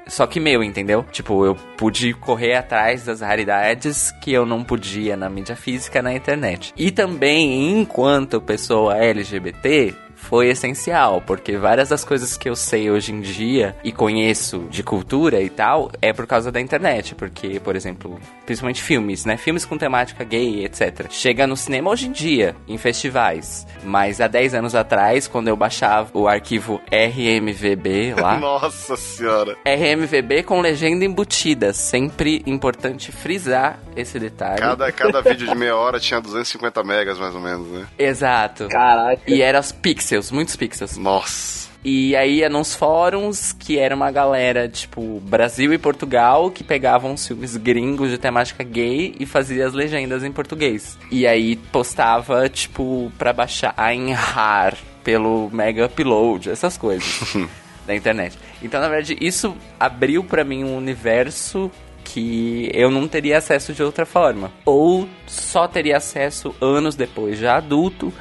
só 0.07 0.27
que 0.27 0.41
meu, 0.41 0.63
entendeu? 0.63 1.05
Tipo, 1.11 1.45
eu 1.47 1.55
pude 1.77 2.13
correr 2.13 2.55
atrás 2.55 3.05
das 3.05 3.21
raridades 3.21 4.13
que 4.21 4.33
eu 4.33 4.45
não 4.45 4.63
podia 4.63 5.17
na 5.17 5.29
mídia 5.29 5.57
física 5.57 6.03
na 6.03 6.13
internet. 6.13 6.75
E 6.77 6.91
também, 6.91 7.81
enquanto 7.81 8.41
pessoa 8.41 8.99
LGBT, 8.99 9.95
foi 10.33 10.49
essencial, 10.49 11.21
porque 11.21 11.59
várias 11.59 11.91
das 11.91 12.07
coisas 12.07 12.39
que 12.39 12.49
eu 12.49 12.57
sei 12.57 12.91
hoje 12.91 13.13
em 13.13 13.21
dia 13.21 13.77
e 13.85 13.93
conheço 13.93 14.61
de 14.71 14.83
cultura 14.83 15.43
e 15.43 15.51
tal 15.51 15.93
é 16.01 16.11
por 16.11 16.27
causa 16.27 16.51
da 16.51 16.59
internet, 16.59 17.15
porque, 17.15 17.61
por 17.61 17.77
exemplo, 17.77 18.19
principalmente 18.47 18.83
filmes, 18.83 19.27
né? 19.27 19.37
Filmes 19.37 19.67
com 19.67 19.77
temática 19.77 20.25
gay, 20.25 20.65
etc. 20.65 21.09
Chega 21.11 21.47
no 21.47 21.55
cinema 21.55 21.91
hoje 21.91 22.09
em 22.09 22.13
dia, 22.13 22.57
em 22.67 22.79
festivais, 22.79 23.67
mas 23.85 24.23
há 24.23 24.27
10 24.27 24.55
anos 24.55 24.75
atrás, 24.75 25.29
quando 25.29 25.49
eu 25.49 25.57
baixava 25.57 26.09
o 26.15 26.27
arquivo 26.27 26.81
RMVB 26.91 28.15
lá. 28.19 28.39
Nossa 28.41 28.97
senhora! 28.97 29.59
RMVB 29.67 30.45
com 30.45 30.63
legenda 30.63 31.05
embutida, 31.05 31.75
sempre 31.75 32.43
importante 32.47 33.13
frisar 33.13 33.79
esse 33.95 34.19
detalhe. 34.19 34.61
Cada, 34.61 34.91
cada 34.93 35.21
vídeo 35.21 35.47
de 35.47 35.55
meia 35.55 35.77
hora 35.77 36.01
tinha 36.01 36.21
250 36.21 36.83
megas 36.83 37.19
mais 37.19 37.35
ou 37.35 37.41
menos, 37.43 37.69
né? 37.69 37.87
Exato. 37.99 38.69
Caraca. 38.69 39.21
E 39.27 39.43
era 39.43 39.61
os 39.61 39.73
pixels, 39.73 40.22
muitos 40.31 40.57
pixels. 40.57 40.97
Nossa. 40.97 41.71
E 41.85 42.15
aí 42.15 42.39
ia 42.39 42.49
nos 42.49 42.77
fóruns, 42.77 43.53
que 43.53 43.77
era 43.77 43.95
uma 43.95 44.11
galera, 44.13 44.69
tipo, 44.69 45.21
Brasil 45.21 45.73
e 45.73 45.79
Portugal, 45.79 46.49
que 46.49 46.63
pegavam 46.63 47.15
os 47.15 47.27
filmes 47.27 47.57
gringos 47.57 48.09
de 48.09 48.19
temática 48.19 48.63
gay 48.63 49.17
e 49.19 49.27
fazia 49.27 49.67
as 49.67 49.73
legendas 49.73 50.23
em 50.23 50.31
português. 50.31 50.97
E 51.11 51.27
aí 51.27 51.57
postava, 51.57 52.49
tipo, 52.49 53.11
pra 53.19 53.33
baixar 53.33 53.75
em 53.93 54.13
RAR, 54.13 54.77
pelo 55.03 55.51
Mega 55.53 55.87
Upload, 55.87 56.51
essas 56.51 56.79
coisas 56.79 57.37
da 57.85 57.97
internet. 57.97 58.39
Então, 58.63 58.81
na 58.81 58.89
verdade, 58.89 59.17
isso 59.21 59.57
abriu 59.81 60.23
para 60.23 60.45
mim 60.45 60.63
um 60.63 60.77
universo 60.77 61.69
que 62.05 62.71
eu 62.73 62.91
não 62.91 63.09
teria 63.09 63.39
acesso 63.39 63.73
de 63.73 63.83
outra 63.83 64.07
forma. 64.07 64.53
Ou 64.65 65.09
só 65.27 65.67
teria 65.67 65.97
acesso 65.97 66.55
anos 66.61 66.95
depois, 66.95 67.39
já 67.39 67.57
adulto, 67.57 68.13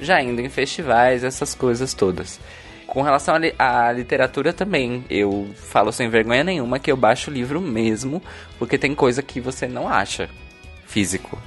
já 0.00 0.22
indo 0.22 0.40
em 0.40 0.48
festivais, 0.48 1.24
essas 1.24 1.54
coisas 1.54 1.94
todas. 1.94 2.40
Com 2.90 3.02
relação 3.02 3.36
à 3.36 3.38
li 3.38 3.54
à 3.56 3.92
literatura 3.92 4.52
também, 4.52 5.04
eu 5.08 5.48
falo 5.54 5.92
sem 5.92 6.08
vergonha 6.08 6.42
nenhuma 6.42 6.80
que 6.80 6.90
eu 6.90 6.96
baixo 6.96 7.30
o 7.30 7.32
livro 7.32 7.60
mesmo, 7.60 8.20
porque 8.58 8.76
tem 8.76 8.96
coisa 8.96 9.22
que 9.22 9.40
você 9.40 9.68
não 9.68 9.88
acha 9.88 10.28
físico. 10.86 11.38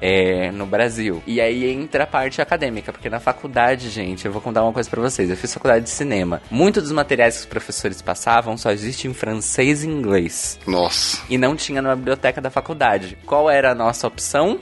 É, 0.00 0.50
no 0.50 0.66
Brasil. 0.66 1.22
E 1.26 1.40
aí 1.40 1.70
entra 1.70 2.04
a 2.04 2.06
parte 2.06 2.42
acadêmica, 2.42 2.92
porque 2.92 3.08
na 3.08 3.20
faculdade, 3.20 3.88
gente, 3.88 4.26
eu 4.26 4.32
vou 4.32 4.42
contar 4.42 4.62
uma 4.62 4.72
coisa 4.72 4.90
para 4.90 5.00
vocês. 5.00 5.30
Eu 5.30 5.36
fiz 5.36 5.54
faculdade 5.54 5.84
de 5.84 5.90
cinema. 5.90 6.42
Muitos 6.50 6.82
dos 6.82 6.92
materiais 6.92 7.36
que 7.36 7.40
os 7.40 7.46
professores 7.46 8.02
passavam 8.02 8.58
só 8.58 8.70
existe 8.70 9.08
em 9.08 9.14
francês 9.14 9.82
e 9.82 9.86
inglês. 9.86 10.58
Nossa. 10.66 11.22
E 11.30 11.38
não 11.38 11.56
tinha 11.56 11.80
na 11.80 11.96
biblioteca 11.96 12.38
da 12.38 12.50
faculdade. 12.50 13.16
Qual 13.24 13.48
era 13.48 13.70
a 13.70 13.74
nossa 13.74 14.06
opção? 14.06 14.60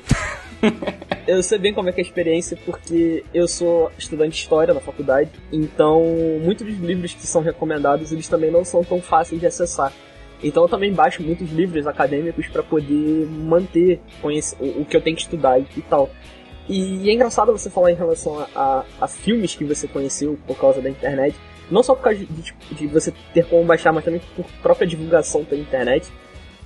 eu 1.26 1.42
sei 1.42 1.58
bem 1.58 1.72
como 1.72 1.88
é 1.88 1.92
que 1.92 2.00
é 2.00 2.04
a 2.04 2.06
experiência, 2.06 2.56
porque 2.64 3.24
eu 3.32 3.46
sou 3.46 3.90
estudante 3.96 4.32
de 4.32 4.38
história 4.38 4.74
na 4.74 4.80
faculdade, 4.80 5.30
então 5.52 6.02
muitos 6.42 6.66
dos 6.66 6.78
livros 6.78 7.14
que 7.14 7.26
são 7.26 7.42
recomendados, 7.42 8.12
eles 8.12 8.28
também 8.28 8.50
não 8.50 8.64
são 8.64 8.82
tão 8.82 9.00
fáceis 9.00 9.40
de 9.40 9.46
acessar. 9.46 9.92
Então 10.42 10.64
eu 10.64 10.68
também 10.68 10.92
baixo 10.92 11.22
muitos 11.22 11.50
livros 11.52 11.86
acadêmicos 11.86 12.48
para 12.48 12.62
poder 12.62 13.26
manter 13.26 14.00
o 14.58 14.84
que 14.84 14.96
eu 14.96 15.00
tenho 15.00 15.16
que 15.16 15.22
estudar 15.22 15.60
e, 15.60 15.82
tal. 15.88 16.10
E 16.68 17.08
é 17.08 17.12
engraçado 17.12 17.52
você 17.52 17.70
falar 17.70 17.92
em 17.92 17.96
relação 17.96 18.40
a, 18.40 18.48
a, 18.54 18.84
a, 19.02 19.08
filmes 19.08 19.54
que 19.54 19.64
você 19.64 19.86
conheceu 19.86 20.36
por 20.46 20.58
causa 20.58 20.80
da 20.80 20.90
internet. 20.90 21.36
Não 21.70 21.82
só 21.82 21.94
por 21.94 22.02
causa 22.02 22.18
de, 22.18 22.26
de, 22.26 22.54
de, 22.72 22.86
você 22.88 23.12
ter 23.32 23.46
como 23.46 23.64
baixar, 23.64 23.92
mas 23.92 24.04
também 24.04 24.20
por 24.34 24.44
própria 24.60 24.86
divulgação 24.86 25.44
pela 25.44 25.60
internet. 25.60 26.10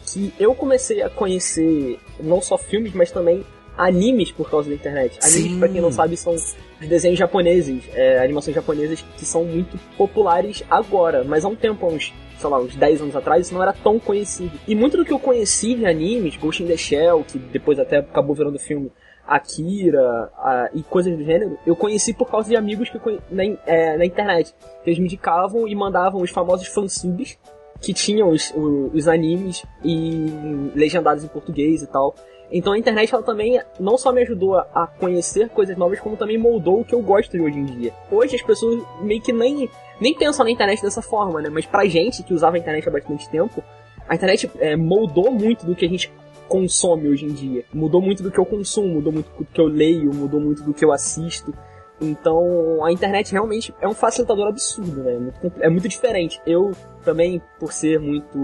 Que 0.07 0.33
eu 0.39 0.55
comecei 0.55 1.03
a 1.03 1.11
conhecer 1.11 1.99
não 2.19 2.41
só 2.41 2.57
filmes, 2.57 2.95
mas 2.95 3.11
também 3.11 3.45
animes 3.77 4.33
por 4.33 4.51
causa 4.51 4.69
da 4.69 4.75
internet. 4.75 5.19
Animes, 5.23 5.59
pra 5.59 5.69
quem 5.69 5.81
não 5.81 5.93
sabe, 5.93 6.17
são 6.17 6.35
os 6.35 6.57
desenhos 6.81 7.19
japoneses, 7.19 7.85
é, 7.95 8.19
animações 8.19 8.55
japonesas 8.55 9.05
que 9.17 9.25
são 9.25 9.45
muito 9.45 9.79
populares 9.97 10.63
agora, 10.71 11.25
mas 11.25 11.45
há 11.45 11.49
um 11.49 11.57
tempo, 11.57 11.87
uns, 11.87 12.13
sei 12.39 12.51
lá, 12.51 12.59
uns 12.59 12.75
10 12.75 13.03
anos 13.03 13.17
atrás, 13.17 13.47
isso 13.47 13.55
não 13.55 13.63
era 13.63 13.73
tão 13.73 13.99
conhecido. 13.99 14.59
E 14.67 14.75
muito 14.75 14.97
do 14.97 15.05
que 15.05 15.13
eu 15.13 15.19
conheci 15.19 15.75
de 15.75 15.87
animes, 15.87 16.37
Ghost 16.37 16.63
in 16.63 16.67
the 16.67 16.77
Shell, 16.77 17.25
que 17.25 17.39
depois 17.39 17.79
até 17.79 17.99
acabou 17.99 18.35
virando 18.35 18.59
filme, 18.59 18.91
Akira 19.27 20.31
a, 20.37 20.71
e 20.73 20.83
coisas 20.85 21.17
do 21.17 21.25
gênero, 21.25 21.59
eu 21.67 21.75
conheci 21.75 22.15
por 22.15 22.31
causa 22.31 22.49
de 22.49 22.57
amigos 22.57 22.89
que 22.89 22.99
na, 23.29 23.43
é, 23.67 23.97
na 23.97 24.05
internet. 24.05 24.55
Que 24.85 24.91
eles 24.91 25.01
me 25.01 25.07
indicavam 25.07 25.67
e 25.67 25.75
mandavam 25.75 26.23
os 26.23 26.31
famosos 26.31 26.69
fansubs 26.69 27.37
que 27.81 27.93
tinham 27.93 28.31
os, 28.31 28.53
os, 28.55 28.95
os 28.95 29.09
animes 29.09 29.65
e 29.85 30.27
legendados 30.75 31.25
em 31.25 31.29
português 31.29 31.83
e 31.83 31.87
tal. 31.89 32.15
Então 32.51 32.73
a 32.73 32.79
internet 32.79 33.13
ela 33.13 33.23
também 33.23 33.61
não 33.79 33.99
só 33.99 34.13
me 34.13 34.23
ajudou 34.23 34.57
a 34.57 34.87
conhecer 34.99 35.49
coisas 35.49 35.77
novas, 35.77 35.99
como 36.01 36.17
também 36.17 36.39
moldou 36.39 36.81
o 36.81 36.85
que 36.85 36.95
eu 36.95 37.03
gosto 37.03 37.33
de 37.33 37.41
hoje 37.41 37.59
em 37.59 37.65
dia. 37.65 37.93
Hoje 38.11 38.37
as 38.37 38.43
pessoas 38.43 38.83
meio 39.01 39.21
que 39.21 39.33
nem, 39.33 39.69
nem 40.01 40.15
pensam 40.15 40.45
na 40.45 40.51
internet 40.51 40.81
dessa 40.83 41.03
forma, 41.03 41.41
né? 41.41 41.49
Mas 41.49 41.67
pra 41.67 41.85
gente 41.87 42.23
que 42.23 42.33
usava 42.33 42.57
a 42.57 42.59
internet 42.59 42.89
há 42.89 42.93
bastante 42.93 43.29
tempo, 43.29 43.63
a 44.09 44.15
internet 44.15 44.51
é, 44.59 44.77
moldou 44.77 45.31
muito 45.31 45.67
do 45.67 45.75
que 45.75 45.85
a 45.85 45.89
gente 45.89 46.13
consome 46.49 47.09
hoje 47.09 47.25
em 47.25 47.33
dia. 47.33 47.65
Mudou 47.73 48.01
muito 48.01 48.23
do 48.23 48.31
que 48.31 48.39
eu 48.39 48.47
consumo, 48.47 48.89
mudou 48.89 49.13
muito 49.13 49.29
do 49.37 49.45
que 49.45 49.61
eu 49.61 49.67
leio, 49.67 50.15
mudou 50.15 50.41
muito 50.41 50.63
do 50.63 50.73
que 50.73 50.85
eu 50.85 50.93
assisto. 50.93 51.53
Então, 52.01 52.85
a 52.85 52.93
internet 52.93 53.33
realmente 53.33 53.75
é 53.81 53.89
um 53.89 53.95
facilitador 53.95 54.49
absurdo, 54.49 55.03
né? 55.03 55.15
É 55.61 55.69
muito, 55.69 55.87
é 55.87 55.89
diferente. 55.89 56.41
Eu 56.47 56.73
também, 57.05 57.41
por 57.59 57.73
ser 57.73 57.99
muito, 57.99 58.39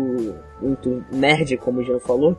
muito 0.60 1.04
nerd, 1.12 1.56
como 1.58 1.80
o 1.80 1.84
Jean 1.84 2.00
falou, 2.00 2.36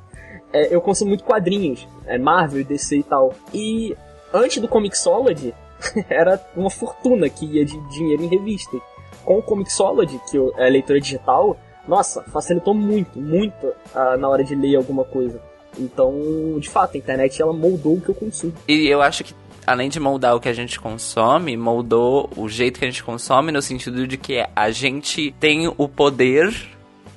é, 0.54 0.74
eu 0.74 0.80
consumo 0.80 1.10
muito 1.10 1.24
quadrinhos, 1.24 1.88
é, 2.06 2.18
Marvel, 2.18 2.64
DC 2.64 2.98
e 2.98 3.04
tal. 3.04 3.34
E 3.54 3.98
antes 4.34 4.60
do 4.60 4.68
Comixology, 4.68 5.54
era 6.10 6.40
uma 6.56 6.70
fortuna 6.70 7.28
que 7.28 7.46
ia 7.46 7.66
de 7.66 7.78
dinheiro 7.90 8.24
em 8.24 8.28
revista. 8.28 8.78
Com 9.26 9.40
o 9.40 9.44
Comixology, 9.44 10.20
que 10.30 10.38
é 10.58 10.70
leitura 10.70 11.00
digital, 11.00 11.58
nossa, 11.88 12.22
facilitou 12.24 12.74
muito, 12.74 13.20
muito 13.20 13.74
na 14.20 14.28
hora 14.30 14.44
de 14.44 14.56
ler 14.56 14.76
alguma 14.76 15.04
coisa. 15.04 15.42
Então, 15.78 16.14
de 16.60 16.70
fato, 16.70 16.96
a 16.96 16.98
internet 16.98 17.42
ela 17.42 17.54
moldou 17.54 17.96
o 17.96 18.02
que 18.02 18.10
eu 18.10 18.16
consumo. 18.16 18.54
E 18.68 18.88
eu 18.88 19.02
acho 19.02 19.24
que 19.24 19.34
além 19.66 19.90
de 19.90 20.00
moldar 20.00 20.36
o 20.36 20.40
que 20.40 20.50
a 20.50 20.54
gente 20.54 20.80
consome, 20.80 21.56
moldou 21.58 22.30
o 22.36 22.48
jeito 22.48 22.80
que 22.80 22.86
a 22.86 22.90
gente 22.90 23.04
consome 23.04 23.52
no 23.52 23.62
sentido 23.62 24.06
de 24.06 24.18
que 24.18 24.46
a 24.56 24.72
gente 24.72 25.34
tem 25.40 25.68
o 25.78 25.88
poder 25.88 26.54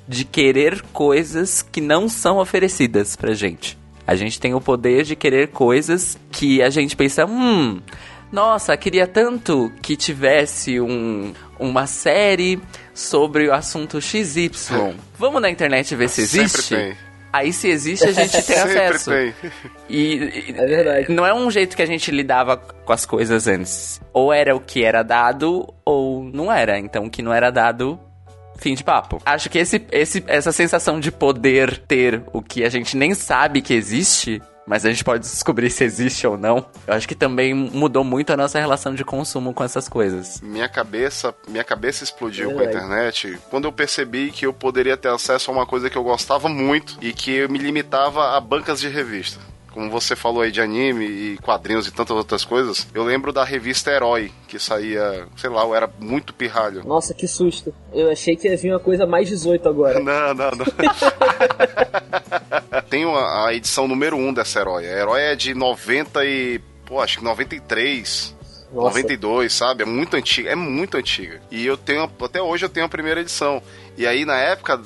de 0.07 0.23
querer 0.23 0.81
coisas 0.93 1.61
que 1.61 1.81
não 1.81 2.07
são 2.07 2.37
oferecidas 2.37 3.15
pra 3.15 3.33
gente. 3.33 3.77
A 4.05 4.15
gente 4.15 4.39
tem 4.39 4.53
o 4.53 4.61
poder 4.61 5.03
de 5.03 5.15
querer 5.15 5.49
coisas 5.49 6.17
que 6.31 6.61
a 6.61 6.69
gente 6.69 6.95
pensa, 6.95 7.25
hum, 7.25 7.81
nossa, 8.31 8.75
queria 8.77 9.05
tanto 9.05 9.71
que 9.81 9.97
tivesse 9.97 10.79
um, 10.79 11.33
uma 11.59 11.85
série 11.87 12.61
sobre 12.93 13.49
o 13.49 13.53
assunto 13.53 14.01
XY. 14.01 14.51
Vamos 15.19 15.41
na 15.41 15.49
internet 15.49 15.93
ver 15.95 16.09
se 16.09 16.21
existe? 16.21 16.61
Sempre 16.61 16.85
tem. 16.85 17.07
Aí 17.31 17.51
se 17.51 17.67
existe, 17.67 18.07
a 18.07 18.11
gente 18.11 18.41
tem 18.47 18.57
acesso. 18.57 19.11
Tem. 19.11 19.33
E, 19.89 20.53
é 20.55 20.65
verdade. 20.65 21.11
Não 21.11 21.25
é 21.25 21.33
um 21.33 21.51
jeito 21.51 21.75
que 21.75 21.81
a 21.81 21.85
gente 21.85 22.09
lidava 22.09 22.57
com 22.57 22.93
as 22.93 23.05
coisas 23.05 23.47
antes. 23.47 24.01
Ou 24.13 24.31
era 24.31 24.55
o 24.55 24.59
que 24.59 24.83
era 24.83 25.03
dado, 25.03 25.67
ou 25.85 26.23
não 26.23 26.51
era. 26.51 26.79
Então 26.79 27.05
o 27.05 27.09
que 27.09 27.21
não 27.21 27.33
era 27.33 27.51
dado 27.51 27.99
Fim 28.57 28.75
de 28.75 28.83
papo. 28.83 29.21
Acho 29.25 29.49
que 29.49 29.57
esse, 29.57 29.85
esse, 29.91 30.23
essa 30.27 30.51
sensação 30.51 30.99
de 30.99 31.11
poder 31.11 31.77
ter 31.79 32.23
o 32.33 32.41
que 32.41 32.63
a 32.63 32.69
gente 32.69 32.97
nem 32.97 33.13
sabe 33.13 33.61
que 33.61 33.73
existe 33.73 34.41
mas 34.67 34.85
a 34.85 34.89
gente 34.89 35.03
pode 35.03 35.21
descobrir 35.21 35.69
se 35.69 35.85
existe 35.85 36.27
ou 36.27 36.37
não. 36.37 36.65
Eu 36.85 36.93
acho 36.93 37.07
que 37.07 37.15
também 37.15 37.53
mudou 37.53 38.03
muito 38.03 38.33
a 38.33 38.37
nossa 38.37 38.59
relação 38.59 38.93
de 38.93 39.03
consumo 39.05 39.53
com 39.53 39.63
essas 39.63 39.87
coisas. 39.87 40.41
Minha 40.41 40.67
cabeça, 40.67 41.33
minha 41.47 41.63
cabeça 41.63 42.03
explodiu 42.03 42.51
é 42.51 42.53
com 42.53 42.59
a 42.59 42.65
internet 42.65 43.39
quando 43.49 43.63
eu 43.63 43.71
percebi 43.71 44.29
que 44.29 44.45
eu 44.45 44.51
poderia 44.51 44.97
ter 44.97 45.07
acesso 45.07 45.49
a 45.49 45.53
uma 45.53 45.65
coisa 45.65 45.89
que 45.89 45.97
eu 45.97 46.03
gostava 46.03 46.49
muito 46.49 46.97
e 47.01 47.13
que 47.13 47.47
me 47.47 47.57
limitava 47.57 48.35
a 48.35 48.41
bancas 48.41 48.81
de 48.81 48.89
revista 48.89 49.39
como 49.77 49.91
você 49.91 50.15
falou 50.15 50.41
aí 50.41 50.51
de 50.51 50.59
anime 50.59 51.05
e 51.05 51.37
quadrinhos 51.37 51.87
e 51.87 51.91
tantas 51.91 52.17
outras 52.17 52.43
coisas, 52.43 52.87
eu 52.95 53.03
lembro 53.03 53.31
da 53.31 53.43
revista 53.43 53.91
Herói, 53.91 54.31
que 54.47 54.57
saía, 54.57 55.27
sei 55.37 55.51
lá, 55.51 55.61
eu 55.61 55.75
era 55.75 55.87
muito 55.99 56.33
pirralho. 56.33 56.83
Nossa, 56.83 57.13
que 57.13 57.27
susto. 57.27 57.71
Eu 57.93 58.09
achei 58.09 58.35
que 58.35 58.47
ia 58.47 58.57
vir 58.57 58.71
uma 58.71 58.79
coisa 58.79 59.05
mais 59.05 59.29
18 59.29 59.69
agora. 59.69 59.99
Não, 60.07 60.33
não, 60.33 60.51
não. 60.51 60.65
Tem 62.89 63.05
a 63.05 63.53
edição 63.53 63.87
número 63.87 64.17
1 64.17 64.27
um 64.27 64.33
dessa 64.33 64.61
Herói. 64.61 64.87
A 64.87 64.97
Herói 64.97 65.21
é 65.21 65.35
de 65.35 65.53
90 65.53 66.25
e. 66.25 66.59
Pô, 66.85 66.99
acho 66.99 67.19
que 67.19 67.23
93. 67.23 68.35
Nossa. 68.71 68.97
92, 68.97 69.53
sabe? 69.53 69.83
É 69.83 69.85
muito 69.85 70.15
antiga, 70.15 70.49
é 70.49 70.55
muito 70.55 70.97
antiga. 70.97 71.41
E 71.49 71.65
eu 71.65 71.77
tenho, 71.77 72.03
até 72.03 72.41
hoje 72.41 72.65
eu 72.65 72.69
tenho 72.69 72.85
a 72.85 72.89
primeira 72.89 73.21
edição. 73.21 73.61
E 73.97 74.05
aí, 74.05 74.25
na 74.25 74.35
época, 74.35 74.79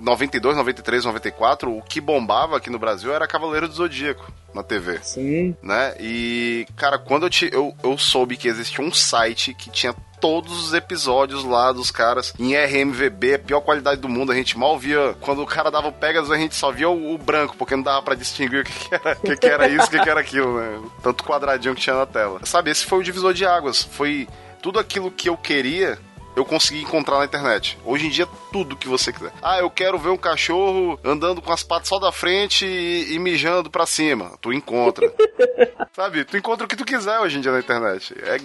92, 0.00 0.56
93, 0.56 1.04
94, 1.04 1.74
o 1.74 1.82
que 1.82 2.00
bombava 2.00 2.56
aqui 2.56 2.68
no 2.68 2.78
Brasil 2.78 3.14
era 3.14 3.26
Cavaleiro 3.26 3.68
do 3.68 3.74
Zodíaco 3.74 4.30
na 4.54 4.62
TV. 4.62 4.98
Sim. 5.02 5.56
Né? 5.62 5.94
E, 6.00 6.66
cara, 6.76 6.98
quando 6.98 7.26
eu, 7.26 7.30
te, 7.30 7.48
eu, 7.52 7.74
eu 7.82 7.96
soube 7.96 8.36
que 8.36 8.48
existia 8.48 8.84
um 8.84 8.92
site 8.92 9.54
que 9.54 9.70
tinha 9.70 9.94
todos 10.20 10.66
os 10.66 10.74
episódios 10.74 11.44
lá 11.44 11.72
dos 11.72 11.90
caras 11.90 12.32
em 12.38 12.54
RMVB, 12.54 13.34
a 13.34 13.38
pior 13.38 13.60
qualidade 13.60 14.00
do 14.00 14.08
mundo. 14.08 14.32
A 14.32 14.34
gente 14.34 14.58
mal 14.58 14.78
via. 14.78 15.16
Quando 15.20 15.42
o 15.42 15.46
cara 15.46 15.70
dava 15.70 15.88
o 15.88 15.92
Pegasus, 15.92 16.30
a 16.30 16.36
gente 16.36 16.54
só 16.54 16.70
via 16.70 16.88
o, 16.88 17.14
o 17.14 17.18
branco, 17.18 17.56
porque 17.56 17.76
não 17.76 17.82
dava 17.82 18.02
para 18.02 18.14
distinguir 18.14 18.62
o 18.62 18.64
que, 18.64 18.72
que 18.72 18.94
era, 18.94 19.16
que, 19.16 19.36
que 19.36 19.46
era 19.46 19.68
isso, 19.68 19.86
o 19.86 19.90
que, 19.90 20.00
que 20.00 20.10
era 20.10 20.20
aquilo, 20.20 20.58
né? 20.58 20.80
Tanto 21.02 21.24
quadradinho 21.24 21.74
que 21.74 21.80
tinha 21.80 21.96
na 21.96 22.06
tela. 22.06 22.40
Sabe, 22.44 22.70
esse 22.70 22.84
foi 22.84 22.98
o 22.98 23.02
divisor 23.02 23.32
de 23.32 23.44
águas. 23.46 23.82
Foi 23.82 24.28
tudo 24.62 24.78
aquilo 24.78 25.10
que 25.10 25.28
eu 25.28 25.36
queria 25.36 25.98
eu 26.38 26.44
consegui 26.44 26.80
encontrar 26.80 27.18
na 27.18 27.24
internet. 27.24 27.76
Hoje 27.84 28.06
em 28.06 28.10
dia, 28.10 28.26
tudo 28.52 28.76
que 28.76 28.86
você 28.86 29.12
quiser. 29.12 29.32
Ah, 29.42 29.58
eu 29.58 29.68
quero 29.68 29.98
ver 29.98 30.10
um 30.10 30.16
cachorro 30.16 30.98
andando 31.02 31.42
com 31.42 31.52
as 31.52 31.64
patas 31.64 31.88
só 31.88 31.98
da 31.98 32.12
frente 32.12 32.64
e, 32.64 33.12
e 33.12 33.18
mijando 33.18 33.68
pra 33.68 33.86
cima. 33.86 34.38
Tu 34.40 34.52
encontra. 34.52 35.12
Sabe? 35.92 36.24
Tu 36.24 36.36
encontra 36.36 36.64
o 36.64 36.68
que 36.68 36.76
tu 36.76 36.84
quiser 36.84 37.18
hoje 37.18 37.38
em 37.38 37.40
dia 37.40 37.50
na 37.50 37.58
internet. 37.58 38.14
É, 38.22 38.38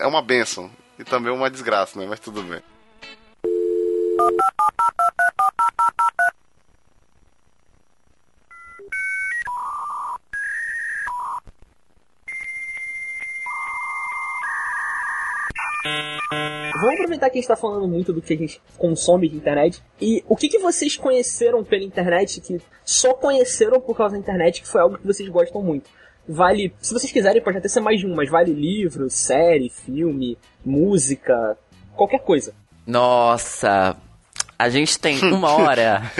é 0.00 0.06
uma 0.06 0.20
benção. 0.20 0.70
E 0.98 1.04
também 1.04 1.32
uma 1.32 1.50
desgraça, 1.50 1.98
né? 1.98 2.06
Mas 2.08 2.20
tudo 2.20 2.42
bem. 2.42 2.62
Vamos 16.76 16.94
aproveitar 16.94 17.30
que 17.30 17.38
a 17.38 17.40
gente 17.40 17.44
está 17.44 17.56
falando 17.56 17.88
muito 17.88 18.12
do 18.12 18.20
que 18.20 18.34
a 18.34 18.36
gente 18.36 18.60
consome 18.76 19.28
de 19.28 19.36
internet. 19.36 19.82
E 20.00 20.22
o 20.28 20.36
que, 20.36 20.48
que 20.48 20.58
vocês 20.58 20.96
conheceram 20.96 21.64
pela 21.64 21.82
internet 21.82 22.40
que 22.40 22.60
só 22.84 23.14
conheceram 23.14 23.80
por 23.80 23.96
causa 23.96 24.14
da 24.14 24.20
internet, 24.20 24.60
que 24.60 24.68
foi 24.68 24.80
algo 24.80 24.98
que 24.98 25.06
vocês 25.06 25.28
gostam 25.28 25.62
muito? 25.62 25.88
Vale, 26.28 26.74
se 26.80 26.92
vocês 26.92 27.12
quiserem, 27.12 27.42
pode 27.42 27.58
até 27.58 27.68
ser 27.68 27.80
mais 27.80 28.00
de 28.00 28.06
um, 28.06 28.14
mas 28.14 28.30
vale 28.30 28.52
livro, 28.52 29.10
série, 29.10 29.68
filme, 29.68 30.38
música, 30.64 31.56
qualquer 31.94 32.20
coisa. 32.20 32.54
Nossa, 32.86 33.96
a 34.58 34.68
gente 34.68 34.98
tem 34.98 35.18
uma 35.32 35.52
hora. 35.52 36.02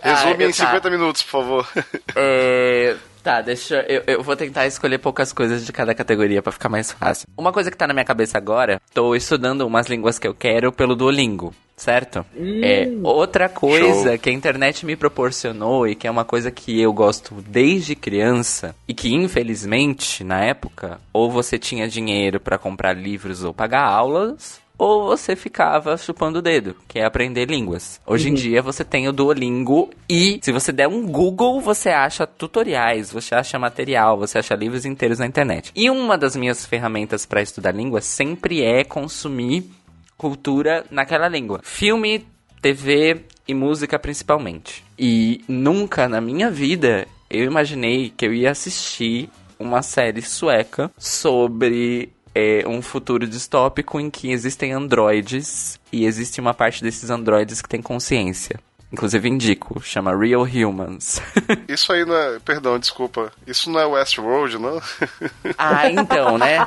Resume 0.00 0.44
ah, 0.44 0.48
em 0.48 0.52
50 0.52 0.80
tá. 0.80 0.90
minutos, 0.90 1.22
por 1.22 1.30
favor. 1.30 1.68
É, 2.14 2.96
Tá, 3.26 3.40
deixa 3.40 3.84
eu, 3.88 4.04
eu 4.06 4.22
vou 4.22 4.36
tentar 4.36 4.68
escolher 4.68 4.98
poucas 4.98 5.32
coisas 5.32 5.66
de 5.66 5.72
cada 5.72 5.92
categoria 5.92 6.40
para 6.40 6.52
ficar 6.52 6.68
mais 6.68 6.92
fácil. 6.92 7.26
Uma 7.36 7.52
coisa 7.52 7.72
que 7.72 7.76
tá 7.76 7.84
na 7.84 7.92
minha 7.92 8.04
cabeça 8.04 8.38
agora, 8.38 8.80
tô 8.94 9.16
estudando 9.16 9.62
umas 9.62 9.88
línguas 9.88 10.16
que 10.16 10.28
eu 10.28 10.32
quero 10.32 10.70
pelo 10.70 10.94
Duolingo, 10.94 11.52
certo? 11.76 12.24
Hum, 12.36 12.60
é 12.62 12.88
outra 13.02 13.48
coisa 13.48 14.10
show. 14.10 14.18
que 14.20 14.30
a 14.30 14.32
internet 14.32 14.86
me 14.86 14.94
proporcionou 14.94 15.88
e 15.88 15.96
que 15.96 16.06
é 16.06 16.10
uma 16.10 16.24
coisa 16.24 16.52
que 16.52 16.80
eu 16.80 16.92
gosto 16.92 17.34
desde 17.48 17.96
criança 17.96 18.76
e 18.86 18.94
que 18.94 19.12
infelizmente 19.12 20.22
na 20.22 20.44
época 20.44 21.00
ou 21.12 21.28
você 21.28 21.58
tinha 21.58 21.88
dinheiro 21.88 22.38
para 22.38 22.56
comprar 22.56 22.92
livros 22.92 23.42
ou 23.42 23.52
pagar 23.52 23.82
aulas 23.82 24.60
ou 24.78 25.06
você 25.06 25.34
ficava 25.34 25.96
chupando 25.96 26.38
o 26.38 26.42
dedo, 26.42 26.76
que 26.88 26.98
é 26.98 27.04
aprender 27.04 27.48
línguas. 27.48 28.00
Hoje 28.06 28.28
uhum. 28.28 28.32
em 28.32 28.36
dia 28.36 28.62
você 28.62 28.84
tem 28.84 29.08
o 29.08 29.12
Duolingo 29.12 29.90
e 30.08 30.38
se 30.42 30.52
você 30.52 30.72
der 30.72 30.88
um 30.88 31.06
Google, 31.06 31.60
você 31.60 31.88
acha 31.90 32.26
tutoriais, 32.26 33.10
você 33.10 33.34
acha 33.34 33.58
material, 33.58 34.18
você 34.18 34.38
acha 34.38 34.54
livros 34.54 34.84
inteiros 34.84 35.18
na 35.18 35.26
internet. 35.26 35.72
E 35.74 35.88
uma 35.90 36.18
das 36.18 36.36
minhas 36.36 36.66
ferramentas 36.66 37.24
para 37.24 37.42
estudar 37.42 37.72
línguas 37.72 38.04
sempre 38.04 38.62
é 38.62 38.84
consumir 38.84 39.70
cultura 40.16 40.84
naquela 40.90 41.28
língua. 41.28 41.60
Filme, 41.62 42.26
TV 42.60 43.22
e 43.46 43.54
música 43.54 43.98
principalmente. 43.98 44.84
E 44.98 45.44
nunca 45.48 46.08
na 46.08 46.20
minha 46.20 46.50
vida 46.50 47.06
eu 47.30 47.44
imaginei 47.44 48.10
que 48.10 48.26
eu 48.26 48.32
ia 48.32 48.50
assistir 48.50 49.28
uma 49.58 49.82
série 49.82 50.22
sueca 50.22 50.90
sobre 50.98 52.12
é 52.36 52.68
um 52.68 52.82
futuro 52.82 53.26
distópico 53.26 53.98
em 53.98 54.10
que 54.10 54.30
existem 54.30 54.72
androides 54.72 55.80
e 55.90 56.04
existe 56.04 56.38
uma 56.38 56.52
parte 56.52 56.82
desses 56.82 57.08
androides 57.08 57.62
que 57.62 57.68
tem 57.68 57.80
consciência. 57.80 58.60
Inclusive 58.92 59.26
indico, 59.26 59.80
chama 59.82 60.14
Real 60.14 60.42
Humans. 60.42 61.20
Isso 61.66 61.90
aí 61.92 62.04
não 62.04 62.14
é. 62.14 62.38
Perdão, 62.38 62.78
desculpa. 62.78 63.32
Isso 63.46 63.70
não 63.70 63.80
é 63.80 63.86
Westworld, 63.86 64.58
não? 64.58 64.80
Ah, 65.56 65.90
então, 65.90 66.36
né? 66.36 66.66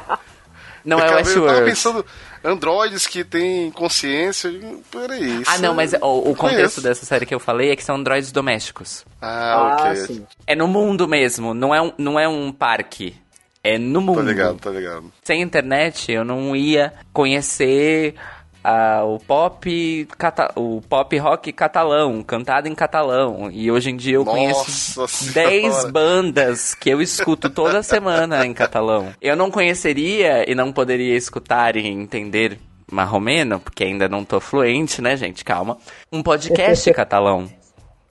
Não 0.84 1.00
é 1.00 1.16
Westworld. 1.16 1.50
Eu 1.50 1.54
tava 1.54 1.66
pensando, 1.66 2.06
androides 2.44 3.06
que 3.06 3.24
têm 3.24 3.70
consciência. 3.70 4.52
Peraí. 4.90 5.44
Ah, 5.46 5.60
não, 5.60 5.76
mas 5.76 5.94
o, 5.94 6.32
o 6.32 6.36
contexto 6.36 6.82
dessa 6.82 7.06
série 7.06 7.28
que 7.28 7.36
eu 7.36 7.40
falei 7.40 7.70
é 7.70 7.76
que 7.76 7.84
são 7.84 7.96
androides 7.96 8.32
domésticos. 8.32 9.06
Ah, 9.22 9.54
ah 9.54 9.76
ok. 9.76 9.96
Sim. 9.96 10.28
É 10.48 10.56
no 10.56 10.68
mundo 10.68 11.08
mesmo, 11.08 11.54
não 11.54 11.76
é 11.76 11.82
um, 11.82 11.94
não 11.98 12.20
é 12.20 12.28
um 12.28 12.52
parque. 12.52 13.16
É 13.64 13.78
no 13.78 14.02
mundo. 14.02 14.16
Tô 14.16 14.22
ligado, 14.22 14.58
tô 14.60 14.70
ligado. 14.72 15.12
Sem 15.24 15.42
internet, 15.42 16.12
eu 16.12 16.24
não 16.24 16.56
ia 16.56 16.94
conhecer 17.12 18.16
uh, 18.64 19.06
o 19.06 19.20
pop 19.20 20.08
cata 20.18 20.52
o 20.56 20.82
pop 20.82 21.18
rock 21.18 21.52
catalão, 21.52 22.24
cantado 22.24 22.68
em 22.68 22.76
catalão. 22.76 23.50
E 23.52 23.70
hoje 23.72 23.92
em 23.92 23.98
dia 23.98 24.16
eu 24.16 24.26
Nossa 24.26 25.02
conheço 25.02 25.34
10 25.34 25.92
bandas 25.92 26.74
que 26.74 26.90
eu 26.90 27.02
escuto 27.02 27.50
toda 27.50 27.84
semana 27.84 28.46
em 28.46 28.54
catalão. 28.54 29.14
Eu 29.22 29.36
não 29.36 29.52
conheceria 29.52 30.50
e 30.50 30.56
não 30.56 30.72
poderia 30.72 31.16
escutar 31.16 31.76
e 31.76 31.86
entender 31.86 32.60
marromeno, 32.92 33.60
porque 33.60 33.84
ainda 33.84 34.10
não 34.10 34.26
tô 34.26 34.40
fluente, 34.40 35.02
né, 35.02 35.16
gente? 35.16 35.44
Calma. 35.44 35.78
Um 36.12 36.24
podcast 36.24 36.92
catalão. 36.94 37.50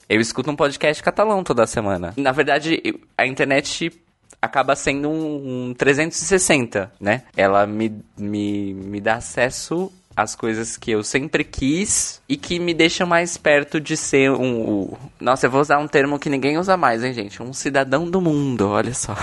Eu 0.09 0.21
escuto 0.21 0.51
um 0.51 0.57
podcast 0.57 1.03
catalão 1.03 1.45
toda 1.45 1.67
semana. 1.67 2.15
Na 2.17 2.33
verdade, 2.33 2.81
a 3.17 3.27
internet 3.27 3.93
acaba 4.40 4.74
sendo 4.77 5.09
um, 5.09 5.68
um 5.68 5.74
360, 5.74 6.92
né? 7.01 7.22
Ela 7.37 7.66
me, 7.66 8.01
me, 8.16 8.74
me 8.74 9.01
dá 9.01 9.14
acesso 9.14 9.92
às 10.16 10.35
coisas 10.35 10.77
que 10.77 10.90
eu 10.90 11.05
sempre 11.05 11.44
quis 11.44 12.20
e 12.29 12.37
que 12.37 12.59
me 12.59 12.74
deixam 12.74 13.07
mais 13.07 13.37
perto 13.37 13.81
de 13.81 13.96
ser 13.96 14.33
um. 14.33 14.92
nossa, 15.20 15.46
eu 15.46 15.51
vou 15.51 15.61
usar 15.61 15.79
um 15.79 15.87
termo 15.87 16.18
que 16.18 16.29
ninguém 16.29 16.59
usa 16.59 16.77
mais, 16.77 17.05
hein, 17.05 17.12
gente? 17.12 17.40
Um 17.42 17.53
cidadão 17.53 18.11
do 18.11 18.20
mundo, 18.20 18.68
olha 18.68 18.92
só. 18.94 19.16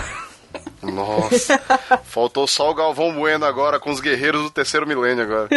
Nossa, 0.81 1.59
faltou 2.05 2.47
só 2.47 2.71
o 2.71 2.73
Galvão 2.73 3.13
Bueno 3.13 3.45
agora 3.45 3.77
com 3.79 3.89
os 3.89 3.99
guerreiros 3.99 4.43
do 4.43 4.49
terceiro 4.49 4.87
milênio 4.87 5.23
agora. 5.23 5.49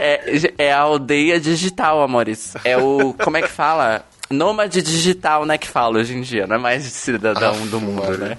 É, 0.00 0.20
é 0.56 0.72
a 0.72 0.80
aldeia 0.80 1.38
digital, 1.38 2.02
amores. 2.02 2.54
É 2.64 2.78
o. 2.78 3.12
Como 3.12 3.36
é 3.36 3.42
que 3.42 3.48
fala? 3.48 4.04
Nômade 4.30 4.82
digital, 4.82 5.44
né, 5.44 5.56
que 5.56 5.68
fala 5.68 5.98
hoje 5.98 6.16
em 6.16 6.20
dia, 6.20 6.46
não 6.46 6.56
é 6.56 6.58
mais 6.58 6.82
cidadão 6.84 7.54
ah, 7.54 7.66
do 7.66 7.80
mundo, 7.80 8.18
né? 8.18 8.38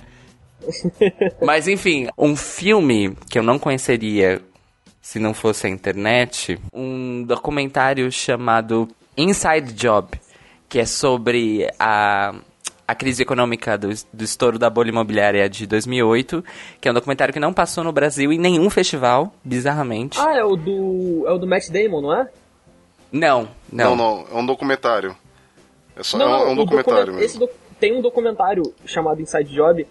Mas 1.42 1.68
enfim, 1.68 2.08
um 2.18 2.36
filme 2.36 3.16
que 3.30 3.38
eu 3.40 3.44
não 3.44 3.58
conheceria 3.60 4.42
se 5.08 5.20
não 5.20 5.34
fosse 5.34 5.68
a 5.68 5.70
internet, 5.70 6.60
um 6.74 7.24
documentário 7.24 8.12
chamado 8.12 8.90
Inside 9.16 9.72
Job, 9.72 10.20
que 10.68 10.80
é 10.80 10.86
sobre 10.86 11.66
a, 11.80 12.36
a 12.86 12.94
crise 12.94 13.24
econômica 13.24 13.78
do, 13.78 13.88
do 14.12 14.24
estouro 14.26 14.60
da 14.60 14.70
bolha 14.70 14.90
imobiliária 14.90 15.50
de 15.50 15.66
2008, 15.66 16.44
que 16.82 16.90
é 16.90 16.92
um 16.92 16.94
documentário 16.94 17.34
que 17.34 17.40
não 17.40 17.54
passou 17.54 17.86
no 17.86 17.94
Brasil 17.94 18.34
em 18.34 18.38
nenhum 18.38 18.70
festival, 18.70 19.34
bizarramente. 19.46 20.20
Ah, 20.20 20.36
é 20.36 20.44
o 20.44 20.58
do 20.58 21.24
é 21.26 21.32
o 21.32 21.38
do 21.38 21.48
Matt 21.48 21.70
Damon, 21.70 22.02
não 22.02 22.14
é? 22.14 22.30
Não, 23.10 23.48
não. 23.72 23.96
Não, 23.96 23.96
não, 23.96 24.26
é 24.30 24.42
um 24.42 24.46
documentário. 24.46 25.16
É 25.96 26.04
só 26.04 26.18
não, 26.18 26.28
é 26.28 26.38
um, 26.38 26.48
é 26.48 26.52
um 26.52 26.56
documentário 26.56 27.14
docu 27.14 27.24
esse 27.24 27.40
do, 27.40 27.50
tem 27.80 27.98
um 27.98 28.02
documentário 28.02 28.74
chamado 28.86 29.22
Inside 29.22 29.54
Job 29.54 29.88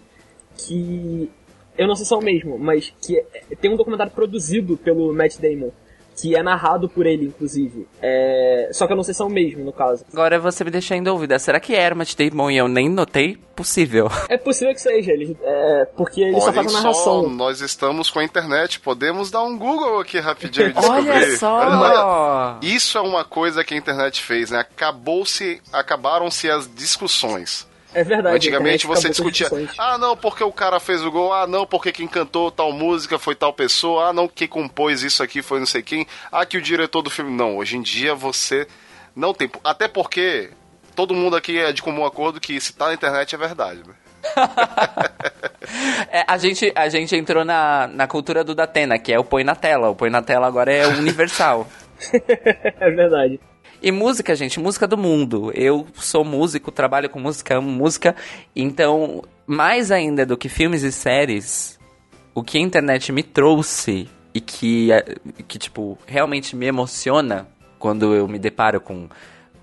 que 0.57 1.29
eu 1.77 1.87
não 1.87 1.95
sei 1.95 2.05
se 2.05 2.13
é 2.13 2.17
o 2.17 2.21
mesmo, 2.21 2.57
mas 2.57 2.93
que 3.01 3.17
é, 3.19 3.55
tem 3.61 3.71
um 3.71 3.77
documentário 3.77 4.11
produzido 4.11 4.77
pelo 4.77 5.13
Matt 5.13 5.37
Damon 5.37 5.71
que 6.19 6.35
é 6.35 6.41
narrado 6.41 6.89
por 6.89 7.05
ele, 7.05 7.27
inclusive. 7.27 7.87
É... 8.01 8.69
Só 8.73 8.87
que 8.87 8.93
eu 8.93 8.97
não 8.97 9.03
sei 9.03 9.13
se 9.13 9.21
é 9.21 9.25
o 9.25 9.29
mesmo, 9.29 9.63
no 9.63 9.71
caso. 9.71 10.03
Agora 10.11 10.39
você 10.39 10.63
me 10.63 10.71
deixa 10.71 10.95
em 10.95 11.03
dúvida. 11.03 11.37
Será 11.37 11.59
que 11.59 11.75
é 11.75 11.79
Herman 11.79 12.07
Damon 12.17 12.49
e 12.49 12.57
eu 12.57 12.67
nem 12.67 12.89
notei? 12.89 13.37
Possível. 13.55 14.09
É 14.27 14.37
possível 14.37 14.73
que 14.73 14.81
seja, 14.81 15.11
ele, 15.11 15.37
é... 15.41 15.85
porque 15.95 16.21
ele 16.21 16.39
só 16.41 16.51
faz 16.51 16.67
a 16.75 16.81
narração. 16.81 17.23
Só, 17.23 17.29
nós 17.29 17.61
estamos 17.61 18.09
com 18.09 18.19
a 18.19 18.23
internet, 18.23 18.79
podemos 18.79 19.29
dar 19.29 19.43
um 19.43 19.57
Google 19.57 19.99
aqui 19.99 20.19
rapidinho 20.19 20.69
e 20.69 20.73
descobrir. 20.73 21.09
Olha 21.09 21.37
só! 21.37 22.59
Isso 22.61 22.97
é 22.97 23.01
uma 23.01 23.23
coisa 23.23 23.63
que 23.63 23.73
a 23.73 23.77
internet 23.77 24.21
fez, 24.21 24.49
né? 24.49 24.59
Acabou-se, 24.59 25.61
acabaram-se 25.71 26.49
as 26.49 26.69
discussões. 26.73 27.67
É 27.97 28.03
verdade. 28.03 28.35
Antigamente 28.35 28.85
você 28.85 29.09
discutia, 29.09 29.49
ah 29.75 29.97
não, 29.97 30.15
porque 30.15 30.43
o 30.43 30.51
cara 30.51 30.79
fez 30.79 31.03
o 31.03 31.09
gol, 31.09 31.33
ah 31.33 31.47
não, 31.47 31.65
porque 31.65 31.91
quem 31.91 32.07
cantou 32.07 32.51
tal 32.51 32.71
música 32.71 33.17
foi 33.17 33.33
tal 33.33 33.51
pessoa, 33.51 34.09
ah 34.09 34.13
não, 34.13 34.27
quem 34.27 34.47
compôs 34.47 35.01
isso 35.01 35.23
aqui 35.23 35.41
foi 35.41 35.57
não 35.57 35.65
sei 35.65 35.81
quem, 35.81 36.05
ah 36.31 36.45
que 36.45 36.59
o 36.59 36.61
diretor 36.61 37.01
do 37.01 37.09
filme. 37.09 37.35
Não, 37.35 37.57
hoje 37.57 37.75
em 37.75 37.81
dia 37.81 38.13
você 38.13 38.67
não 39.15 39.33
tem. 39.33 39.49
Até 39.63 39.87
porque 39.87 40.51
todo 40.95 41.15
mundo 41.15 41.35
aqui 41.35 41.57
é 41.57 41.73
de 41.73 41.81
comum 41.81 42.05
acordo 42.05 42.39
que 42.39 42.61
se 42.61 42.71
tá 42.71 42.85
na 42.85 42.93
internet 42.93 43.33
é 43.33 43.37
verdade, 43.39 43.79
né? 43.79 43.95
é, 46.11 46.23
a, 46.27 46.37
gente, 46.37 46.71
a 46.75 46.87
gente 46.89 47.15
entrou 47.15 47.43
na, 47.43 47.87
na 47.87 48.05
cultura 48.05 48.43
do 48.43 48.53
Datena, 48.53 48.99
que 48.99 49.11
é 49.11 49.17
o 49.17 49.23
põe 49.23 49.43
na 49.43 49.55
tela. 49.55 49.89
O 49.89 49.95
põe 49.95 50.11
na 50.11 50.21
tela 50.21 50.45
agora 50.45 50.71
é 50.71 50.85
universal. 50.85 51.67
é 52.13 52.91
verdade. 52.91 53.39
E 53.79 53.91
música, 53.91 54.35
gente, 54.35 54.59
música 54.59 54.87
do 54.87 54.97
mundo. 54.97 55.51
Eu 55.53 55.85
sou 55.93 56.25
músico, 56.25 56.71
trabalho 56.71 57.09
com 57.09 57.19
música, 57.19 57.57
amo 57.57 57.69
música. 57.69 58.15
Então, 58.55 59.23
mais 59.45 59.91
ainda 59.91 60.25
do 60.25 60.35
que 60.35 60.49
filmes 60.49 60.81
e 60.81 60.91
séries, 60.91 61.79
o 62.33 62.41
que 62.43 62.57
a 62.57 62.61
internet 62.61 63.11
me 63.11 63.21
trouxe 63.21 64.09
e 64.33 64.41
que, 64.41 64.91
é, 64.91 65.15
que 65.47 65.59
tipo, 65.59 65.95
realmente 66.07 66.55
me 66.55 66.65
emociona 66.65 67.47
quando 67.77 68.15
eu 68.15 68.27
me 68.27 68.39
deparo 68.39 68.81
com, 68.81 69.07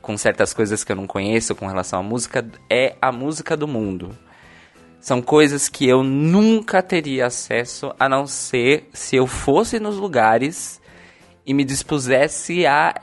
com 0.01 0.17
certas 0.17 0.55
coisas 0.55 0.85
que 0.85 0.93
eu 0.93 0.97
não 0.97 1.09
conheço 1.09 1.55
com 1.57 1.67
relação 1.67 1.99
à 1.99 2.03
música 2.03 2.47
é 2.71 2.95
a 3.03 3.11
música 3.11 3.57
do 3.57 3.67
mundo. 3.67 4.17
São 5.01 5.21
coisas 5.21 5.69
que 5.69 5.89
eu 5.89 6.05
nunca 6.05 6.81
teria 6.81 7.27
acesso 7.27 7.93
a 7.99 8.09
não 8.09 8.29
ser 8.29 8.89
se 8.93 9.17
eu 9.17 9.27
fosse 9.27 9.81
nos 9.81 9.97
lugares 9.97 10.81
e 11.45 11.53
me 11.53 11.65
dispusesse 11.65 12.65
a 12.65 12.95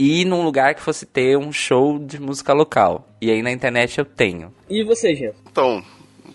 ir 0.00 0.24
num 0.24 0.42
lugar 0.42 0.74
que 0.74 0.80
fosse 0.80 1.04
ter 1.04 1.36
um 1.36 1.52
show 1.52 1.98
de 1.98 2.18
música 2.18 2.54
local. 2.54 3.06
E 3.20 3.30
aí 3.30 3.42
na 3.42 3.52
internet 3.52 3.98
eu 3.98 4.04
tenho. 4.04 4.52
E 4.68 4.82
você, 4.82 5.14
Jean? 5.14 5.32
Então, 5.50 5.84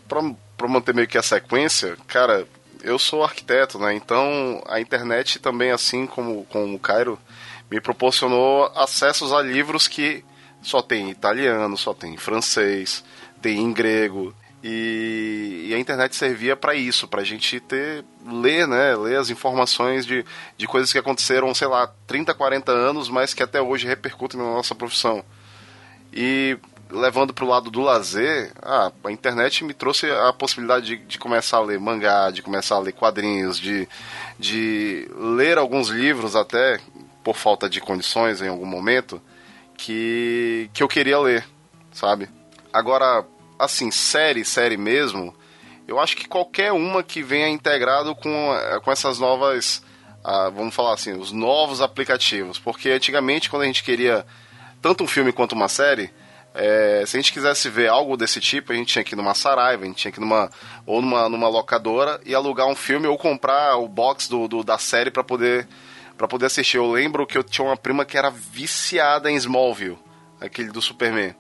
pra, 0.07 0.21
pra 0.55 0.67
manter 0.67 0.93
meio 0.93 1.07
que 1.07 1.17
a 1.17 1.23
sequência, 1.23 1.97
cara, 2.05 2.47
eu 2.83 2.99
sou 2.99 3.23
arquiteto, 3.23 3.79
né? 3.79 3.95
Então 3.95 4.61
a 4.67 4.79
internet 4.79 5.39
também, 5.39 5.71
assim 5.71 6.05
como 6.05 6.45
com 6.45 6.75
o 6.75 6.79
Cairo, 6.79 7.17
me 7.71 7.81
proporcionou 7.81 8.71
acessos 8.75 9.33
a 9.33 9.41
livros 9.41 9.87
que 9.87 10.23
só 10.61 10.81
tem 10.81 11.07
em 11.07 11.11
italiano, 11.11 11.75
só 11.75 11.93
tem 11.93 12.13
em 12.13 12.17
francês, 12.17 13.03
tem 13.41 13.59
em 13.59 13.73
grego. 13.73 14.33
E, 14.67 15.67
e 15.67 15.75
a 15.75 15.77
internet 15.77 16.15
servia 16.15 16.55
para 16.55 16.73
isso, 16.73 17.07
para 17.07 17.21
a 17.21 17.23
gente 17.23 17.59
ter 17.59 18.03
ler, 18.25 18.67
né, 18.67 18.95
ler 18.95 19.17
as 19.17 19.29
informações 19.29 20.07
de, 20.07 20.25
de 20.57 20.65
coisas 20.65 20.91
que 20.91 20.97
aconteceram, 20.97 21.53
sei 21.53 21.67
lá, 21.67 21.93
30, 22.07 22.33
40 22.33 22.71
anos, 22.71 23.07
mas 23.07 23.31
que 23.31 23.43
até 23.43 23.61
hoje 23.61 23.85
repercutem 23.85 24.39
na 24.39 24.47
nossa 24.47 24.73
profissão. 24.73 25.23
E 26.11 26.57
levando 26.89 27.31
para 27.31 27.45
o 27.45 27.47
lado 27.47 27.69
do 27.69 27.79
lazer, 27.79 28.53
ah, 28.59 28.91
a 29.03 29.11
internet 29.11 29.63
me 29.63 29.71
trouxe 29.71 30.09
a 30.09 30.33
possibilidade 30.33 30.87
de, 30.87 30.97
de, 30.97 31.19
começar 31.19 31.57
a 31.57 31.61
ler 31.61 31.79
mangá, 31.79 32.31
de 32.31 32.41
começar 32.41 32.77
a 32.77 32.79
ler 32.79 32.93
quadrinhos, 32.93 33.59
de, 33.59 33.87
de 34.39 35.07
ler 35.15 35.59
alguns 35.59 35.89
livros 35.89 36.35
até, 36.35 36.79
por 37.23 37.35
falta 37.35 37.69
de 37.69 37.79
condições 37.79 38.41
em 38.41 38.47
algum 38.47 38.65
momento, 38.65 39.21
que, 39.77 40.71
que 40.73 40.81
eu 40.81 40.87
queria 40.87 41.19
ler, 41.19 41.45
sabe? 41.91 42.27
Agora, 42.73 43.23
assim, 43.57 43.91
série, 43.91 44.43
série 44.45 44.77
mesmo, 44.77 45.35
eu 45.87 45.99
acho 45.99 46.15
que 46.15 46.27
qualquer 46.27 46.71
uma 46.71 47.03
que 47.03 47.21
venha 47.21 47.47
integrado 47.47 48.15
com, 48.15 48.53
eh, 48.55 48.79
com 48.83 48.91
essas 48.91 49.19
novas, 49.19 49.83
ah, 50.23 50.49
vamos 50.49 50.73
falar 50.73 50.93
assim, 50.93 51.13
os 51.13 51.31
novos 51.31 51.81
aplicativos. 51.81 52.57
Porque 52.57 52.89
antigamente, 52.89 53.49
quando 53.49 53.63
a 53.63 53.67
gente 53.67 53.83
queria 53.83 54.25
tanto 54.81 55.03
um 55.03 55.07
filme 55.07 55.31
quanto 55.31 55.53
uma 55.53 55.67
série, 55.67 56.11
é, 56.57 57.03
se 57.05 57.17
a 57.17 57.19
gente 57.19 57.33
quisesse 57.33 57.69
ver 57.69 57.89
algo 57.89 58.15
desse 58.15 58.39
tipo, 58.39 58.71
a 58.71 58.75
gente 58.75 58.87
tinha 58.87 59.03
que 59.03 59.13
ir 59.13 59.17
numa 59.17 59.33
Saraiva, 59.33 59.83
a 59.83 59.87
gente 59.87 59.97
tinha 59.97 60.11
que 60.11 60.19
ir 60.19 60.21
numa, 60.21 60.49
ou 60.85 61.01
numa, 61.01 61.27
numa 61.27 61.49
locadora 61.49 62.19
e 62.25 62.33
alugar 62.33 62.65
um 62.65 62.75
filme 62.75 63.07
ou 63.07 63.17
comprar 63.17 63.75
o 63.75 63.89
box 63.89 64.29
do, 64.29 64.47
do 64.47 64.63
da 64.63 64.77
série 64.77 65.11
para 65.11 65.23
poder, 65.23 65.67
pra 66.17 66.27
poder 66.27 66.45
assistir. 66.45 66.77
Eu 66.77 66.89
lembro 66.89 67.27
que 67.27 67.37
eu 67.37 67.43
tinha 67.43 67.67
uma 67.67 67.75
prima 67.75 68.05
que 68.05 68.17
era 68.17 68.29
viciada 68.31 69.29
em 69.29 69.35
Smallville, 69.35 69.99
aquele 70.39 70.71
do 70.71 70.81
Superman. 70.81 71.35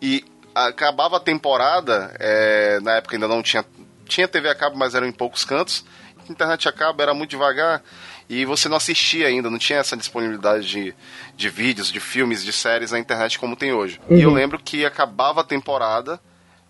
E 0.00 0.22
acabava 0.64 1.18
a 1.18 1.20
temporada, 1.20 2.14
é, 2.18 2.80
na 2.80 2.96
época 2.96 3.16
ainda 3.16 3.28
não 3.28 3.42
tinha. 3.42 3.64
Tinha 4.06 4.28
TV 4.28 4.48
a 4.48 4.54
cabo, 4.54 4.76
mas 4.76 4.94
eram 4.94 5.06
em 5.06 5.12
poucos 5.12 5.44
cantos. 5.44 5.84
A 6.16 6.32
internet 6.32 6.68
a 6.68 6.72
cabo 6.72 7.02
era 7.02 7.12
muito 7.12 7.30
devagar 7.30 7.82
e 8.28 8.44
você 8.44 8.68
não 8.68 8.76
assistia 8.76 9.28
ainda, 9.28 9.50
não 9.50 9.58
tinha 9.58 9.78
essa 9.78 9.96
disponibilidade 9.96 10.66
de, 10.66 10.94
de 11.36 11.48
vídeos, 11.48 11.90
de 11.90 12.00
filmes, 12.00 12.44
de 12.44 12.52
séries 12.52 12.90
na 12.90 12.98
internet 12.98 13.38
como 13.38 13.56
tem 13.56 13.72
hoje. 13.72 14.00
Uhum. 14.08 14.16
E 14.16 14.22
eu 14.22 14.28
uhum. 14.28 14.34
lembro 14.34 14.58
que 14.58 14.84
acabava 14.84 15.40
a 15.40 15.44
temporada, 15.44 16.20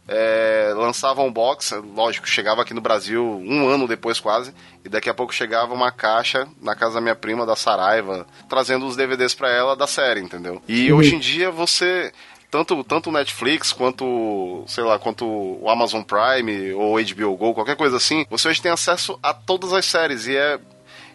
é, 0.09 0.73
lançava 0.77 1.23
um 1.23 1.33
box, 1.33 1.73
lógico, 1.95 2.29
chegava 2.29 2.63
aqui 2.63 2.75
no 2.75 2.81
Brasil 2.81 3.25
um 3.25 3.69
ano 3.69 3.89
depois 3.89 4.21
quase, 4.21 4.55
e 4.85 4.89
daqui 4.89 5.09
a 5.09 5.15
pouco 5.15 5.35
chegava 5.35 5.75
uma 5.75 5.91
caixa 5.91 6.47
na 6.61 6.75
casa 6.75 6.95
da 6.97 7.01
minha 7.01 7.17
prima, 7.17 7.47
da 7.47 7.57
Saraiva, 7.57 8.27
trazendo 8.49 8.87
os 8.87 8.97
DVDs 8.97 9.35
para 9.35 9.51
ela 9.51 9.75
da 9.75 9.87
série, 9.87 10.21
entendeu? 10.21 10.63
E 10.69 10.93
uhum. 10.93 10.99
hoje 10.99 11.15
em 11.15 11.19
dia 11.19 11.51
você 11.51 12.13
tanto 12.57 12.85
tanto 12.85 13.13
Netflix 13.13 13.73
quanto, 13.73 14.65
sei 14.67 14.85
lá, 14.85 14.99
quanto 14.99 15.27
o 15.27 15.69
Amazon 15.69 16.03
Prime 16.03 16.73
ou 16.73 16.97
HBO 16.97 17.37
Go, 17.37 17.55
qualquer 17.55 17.77
coisa 17.77 17.97
assim, 17.97 18.25
você 18.31 18.49
hoje 18.49 18.63
tem 18.63 18.73
acesso 18.73 19.19
a 19.23 19.35
todas 19.35 19.73
as 19.73 19.85
séries 19.85 20.27
e 20.27 20.37
é 20.37 20.59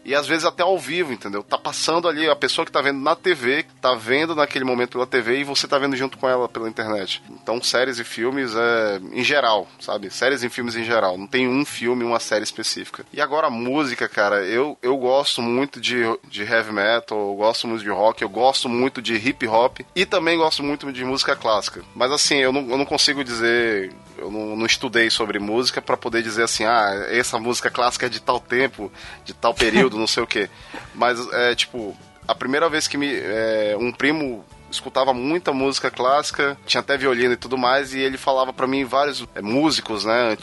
e 0.04 0.16
às 0.16 0.28
vezes 0.28 0.46
até 0.46 0.64
ao 0.64 0.78
vivo, 0.78 1.14
entendeu? 1.14 1.44
Tá 1.44 1.58
passando 1.58 2.08
ali 2.08 2.30
a 2.30 2.36
pessoa 2.36 2.66
que 2.66 2.72
tá 2.72 2.82
vendo 2.82 3.00
na 3.00 3.16
TV, 3.16 3.66
tá 3.82 3.94
vendo 3.96 4.36
naquele 4.36 4.66
momento 4.66 4.92
pela 4.94 5.08
TV 5.08 5.40
e 5.40 5.44
você 5.44 5.68
tá 5.68 5.78
vendo 5.78 5.96
junto 5.96 6.18
com 6.18 6.28
ela 6.28 6.50
pela 6.50 6.70
internet. 6.70 7.22
Então, 7.30 7.62
séries 7.62 8.00
e 8.00 8.04
filmes 8.04 8.54
é 8.56 9.00
em 9.14 9.24
geral, 9.24 9.68
sabe? 9.80 10.10
Séries 10.10 10.44
e 10.44 10.50
filmes 10.50 10.76
em 10.76 10.84
geral. 10.84 11.18
Não 11.18 11.28
tem 11.28 11.48
um 11.48 11.66
filme, 11.66 12.04
uma 12.04 12.20
série 12.20 12.44
específica. 12.44 13.06
E 13.14 13.22
agora 13.22 13.50
música, 13.50 14.08
cara, 14.08 14.44
eu, 14.46 14.78
eu 14.82 14.98
gosto 14.98 15.42
muito 15.42 15.80
de, 15.80 16.02
de 16.30 16.44
heavy 16.44 16.72
metal, 16.72 17.18
eu 17.18 17.36
gosto 17.36 17.68
muito 17.68 17.84
de 17.84 17.90
rock, 17.90 18.22
eu 18.22 18.30
gosto 18.30 18.68
muito 18.68 19.02
de 19.02 19.16
hip 19.16 19.48
hop 19.48 19.80
e 19.96 20.06
também 20.06 20.38
gosto 20.38 20.64
muito 20.64 20.92
de 20.92 21.06
música 21.06 21.36
clássica. 21.36 21.84
Mas 21.96 22.12
assim, 22.12 22.38
eu 22.38 22.52
não, 22.52 22.62
eu 22.70 22.78
não 22.78 22.86
consigo 22.86 23.24
dizer 23.24 23.94
eu 24.22 24.32
não, 24.32 24.56
não 24.56 24.66
estudei 24.66 25.10
sobre 25.10 25.40
música 25.40 25.82
para 25.82 25.98
poder 25.98 26.22
dizer 26.22 26.44
assim, 26.44 26.64
ah, 26.64 27.08
essa 27.10 27.40
música 27.40 27.70
clássica 27.70 28.06
é 28.06 28.10
de 28.10 28.22
tal 28.22 28.40
tempo, 28.40 28.92
de 29.26 29.34
tal 29.34 29.54
período, 29.54 29.98
não 29.98 30.08
sei 30.08 30.24
o 30.24 30.28
quê. 30.28 30.50
Mas 30.94 31.20
é 31.34 31.56
tipo, 31.56 31.98
a 32.28 32.36
primeira 32.36 32.70
vez 32.70 32.88
que 32.88 32.98
me 32.98 33.14
é, 33.14 33.76
um 33.80 33.92
primo 33.92 34.46
escutava 34.70 35.14
muita 35.14 35.52
música 35.52 35.92
clássica, 35.92 36.58
tinha 36.66 36.80
até 36.80 36.98
violino 36.98 37.34
e 37.34 37.38
tudo 37.38 37.58
mais, 37.58 37.94
e 37.94 38.00
ele 38.00 38.18
falava 38.18 38.54
para 38.54 38.68
mim 38.68 38.86
vários 38.86 39.26
é, 39.36 39.42
músicos, 39.42 40.06
né, 40.06 40.38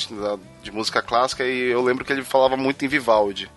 de 0.63 0.71
música 0.71 1.01
clássica, 1.01 1.45
e 1.45 1.71
eu 1.71 1.83
lembro 1.83 2.05
que 2.05 2.13
ele 2.13 2.23
falava 2.23 2.57
muito 2.57 2.85
em 2.85 2.89
Vivaldi. 2.89 3.51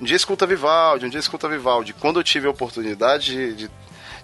Um 0.00 0.04
dia 0.04 0.16
escuta 0.16 0.46
Vivaldi, 0.46 1.06
um 1.06 1.08
dia 1.08 1.18
escuta 1.18 1.48
Vivaldi. 1.48 1.94
Quando 1.94 2.20
eu 2.20 2.24
tive 2.24 2.46
a 2.46 2.50
oportunidade 2.50 3.32
de, 3.32 3.54
de 3.54 3.70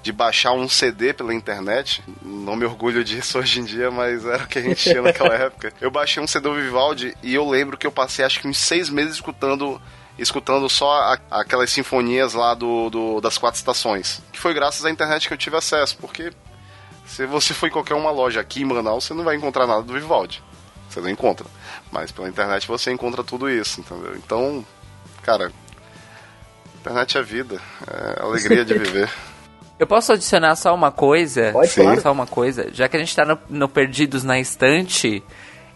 de 0.03 0.13
baixar 0.13 0.53
um 0.53 0.69
CD 0.69 1.13
pela 1.13 1.33
internet. 1.33 2.03
Não 2.21 2.57
me 2.57 2.65
orgulho 2.65 3.05
disso 3.05 3.39
hoje 3.39 3.61
em 3.61 3.65
dia, 3.65 3.91
mas 3.91 4.25
era 4.25 4.43
o 4.43 4.49
que 4.49 4.59
a 4.59 4.63
gente 4.63 4.83
tinha 4.83 5.01
naquela 5.01 5.35
época. 5.35 5.73
Eu 5.81 5.91
baixei 5.91 6.23
um 6.23 6.27
CD 6.27 6.49
do 6.49 6.55
Vivaldi 6.55 7.17
e 7.23 7.35
eu 7.35 7.49
lembro 7.49 7.79
que 7.79 7.87
eu 7.87 7.93
passei 7.93 8.25
acho 8.25 8.41
que 8.41 8.49
uns 8.49 8.59
seis 8.59 8.91
meses 8.91 9.15
escutando 9.15 9.81
escutando 10.19 10.69
só 10.69 10.93
a, 10.93 11.19
aquelas 11.31 11.71
sinfonias 11.71 12.35
lá 12.35 12.55
do, 12.55 12.91
do, 12.91 13.21
das 13.21 13.39
quatro 13.39 13.59
estações. 13.59 14.21
Que 14.31 14.39
foi 14.39 14.53
graças 14.53 14.85
à 14.85 14.91
internet 14.91 15.27
que 15.27 15.33
eu 15.33 15.39
tive 15.39 15.57
acesso, 15.57 15.97
porque 15.97 16.33
se 17.07 17.25
você 17.27 17.55
for 17.55 17.67
em 17.67 17.71
qualquer 17.71 17.95
uma 17.95 18.11
loja 18.11 18.41
aqui 18.41 18.63
em 18.63 18.65
Manaus, 18.65 19.05
você 19.05 19.15
não 19.15 19.25
vai 19.25 19.37
encontrar 19.37 19.67
nada 19.67 19.83
do 19.83 19.95
Vivaldi. 19.95 20.43
Você 20.89 21.01
não 21.01 21.09
encontra. 21.09 21.47
Mas 21.91 22.13
pela 22.13 22.29
internet 22.29 22.69
você 22.69 22.93
encontra 22.93 23.25
tudo 23.25 23.49
isso, 23.49 23.81
entendeu? 23.81 24.15
Então, 24.17 24.65
cara, 25.23 25.51
internet 26.81 27.17
é 27.17 27.23
vida, 27.23 27.61
é 27.87 28.23
alegria 28.23 28.65
de 28.65 28.75
viver. 28.79 29.11
Eu 29.79 29.87
posso 29.87 30.13
adicionar 30.13 30.55
só 30.57 30.75
uma 30.75 30.91
coisa? 30.91 31.51
Pode, 31.53 31.71
Sim. 31.71 32.01
Só 32.01 32.13
uma 32.13 32.27
coisa. 32.27 32.69
Já 32.73 32.89
que 32.89 32.97
a 32.97 33.01
gente 33.01 33.15
tá 33.15 33.25
no, 33.25 33.39
no 33.49 33.69
Perdidos 33.69 34.23
na 34.23 34.39
Estante, 34.39 35.23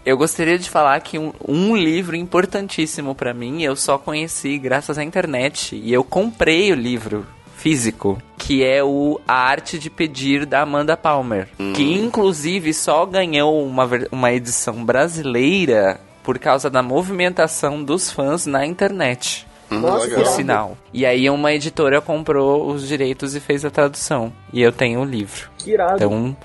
eu 0.04 0.16
gostaria 0.16 0.58
de 0.58 0.70
falar 0.70 1.00
que 1.00 1.18
um, 1.18 1.32
um 1.46 1.76
livro 1.76 2.14
importantíssimo 2.14 3.14
para 3.14 3.34
mim 3.34 3.62
eu 3.62 3.74
só 3.74 3.98
conheci 3.98 4.58
graças 4.58 4.98
à 4.98 5.02
internet. 5.02 5.74
E 5.74 5.92
eu 5.92 6.04
comprei 6.04 6.70
o 6.70 6.76
livro 6.76 7.26
físico, 7.56 8.22
que 8.38 8.62
é 8.64 8.84
o 8.84 9.20
A 9.26 9.34
Arte 9.34 9.78
de 9.78 9.90
Pedir 9.90 10.46
da 10.46 10.60
Amanda 10.60 10.96
Palmer. 10.96 11.48
Hum. 11.58 11.72
Que 11.72 11.82
inclusive 11.82 12.72
só 12.72 13.04
ganhou 13.04 13.66
uma, 13.66 13.88
uma 14.12 14.32
edição 14.32 14.84
brasileira 14.84 16.00
por 16.22 16.38
causa 16.38 16.68
da 16.68 16.82
movimentação 16.82 17.82
dos 17.82 18.10
fãs 18.10 18.46
na 18.46 18.66
internet. 18.66 19.45
Hum, 19.70 19.80
Nossa, 19.80 20.08
por 20.14 20.26
sinal. 20.26 20.76
E 20.92 21.04
aí 21.04 21.28
uma 21.28 21.52
editora 21.52 22.00
comprou 22.00 22.66
os 22.68 22.86
direitos 22.86 23.34
e 23.34 23.40
fez 23.40 23.64
a 23.64 23.70
tradução. 23.70 24.32
E 24.52 24.62
eu 24.62 24.70
tenho 24.72 25.00
o 25.00 25.04
livro. 25.04 25.50
Que 25.58 25.72
irado. 25.72 25.96
Então, 25.96 26.36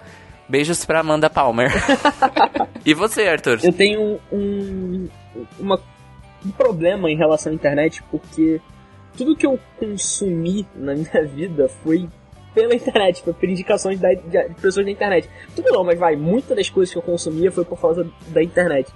beijos 0.50 0.84
pra 0.86 1.00
Amanda 1.02 1.30
Palmer. 1.30 1.72
e 2.86 2.94
você, 2.94 3.28
Arthur? 3.28 3.60
Eu 3.64 3.74
tenho 3.74 4.20
um, 4.32 5.08
uma- 5.60 5.80
um 6.46 6.52
problema 6.52 7.10
em 7.12 7.16
relação 7.16 7.52
à 7.52 7.56
internet, 7.56 8.02
porque 8.10 8.60
tudo 9.16 9.36
que 9.36 9.46
eu 9.46 9.60
consumi 9.80 10.66
na 10.76 10.96
minha 10.96 11.24
vida 11.26 11.70
foi 11.84 12.10
pela 12.56 12.74
internet, 12.76 13.22
foi 13.22 13.34
por 13.34 13.48
indicações 13.48 14.00
da- 14.00 14.14
de, 14.14 14.24
de 14.30 14.56
pessoas 14.56 14.86
da 14.86 14.92
internet. 14.92 15.30
Tudo 15.56 15.72
não, 15.72 15.84
mas 15.84 15.98
vai, 16.00 16.16
muitas 16.16 16.58
das 16.58 16.70
coisas 16.70 16.92
que 16.92 16.98
eu 16.98 17.04
consumia 17.04 17.52
foi 17.52 17.64
por 17.64 17.80
causa 17.80 18.06
da 18.28 18.42
internet. 18.44 18.92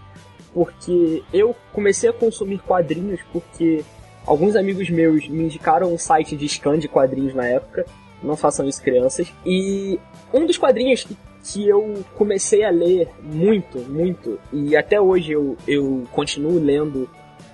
Porque 0.54 1.22
eu 1.34 1.56
comecei 1.74 2.10
a 2.10 2.14
consumir 2.14 2.60
quadrinhos 2.60 3.20
porque 3.32 3.84
alguns 4.26 4.56
amigos 4.56 4.90
meus 4.90 5.28
me 5.28 5.44
indicaram 5.44 5.94
um 5.94 5.98
site 5.98 6.36
de 6.36 6.48
scan 6.48 6.78
de 6.80 6.88
quadrinhos 6.88 7.34
na 7.34 7.46
época. 7.46 7.86
Não 8.24 8.36
façam 8.36 8.68
isso, 8.68 8.82
crianças. 8.82 9.32
E 9.46 10.00
um 10.34 10.46
dos 10.46 10.58
quadrinhos 10.58 11.04
que, 11.04 11.16
que 11.44 11.68
eu 11.68 12.04
comecei 12.16 12.64
a 12.64 12.70
ler 12.72 13.08
muito, 13.22 13.80
muito, 13.80 14.40
e 14.52 14.76
até 14.76 15.00
hoje 15.00 15.32
eu, 15.34 15.56
eu 15.68 16.04
continuo 16.12 16.58
lendo 16.60 17.08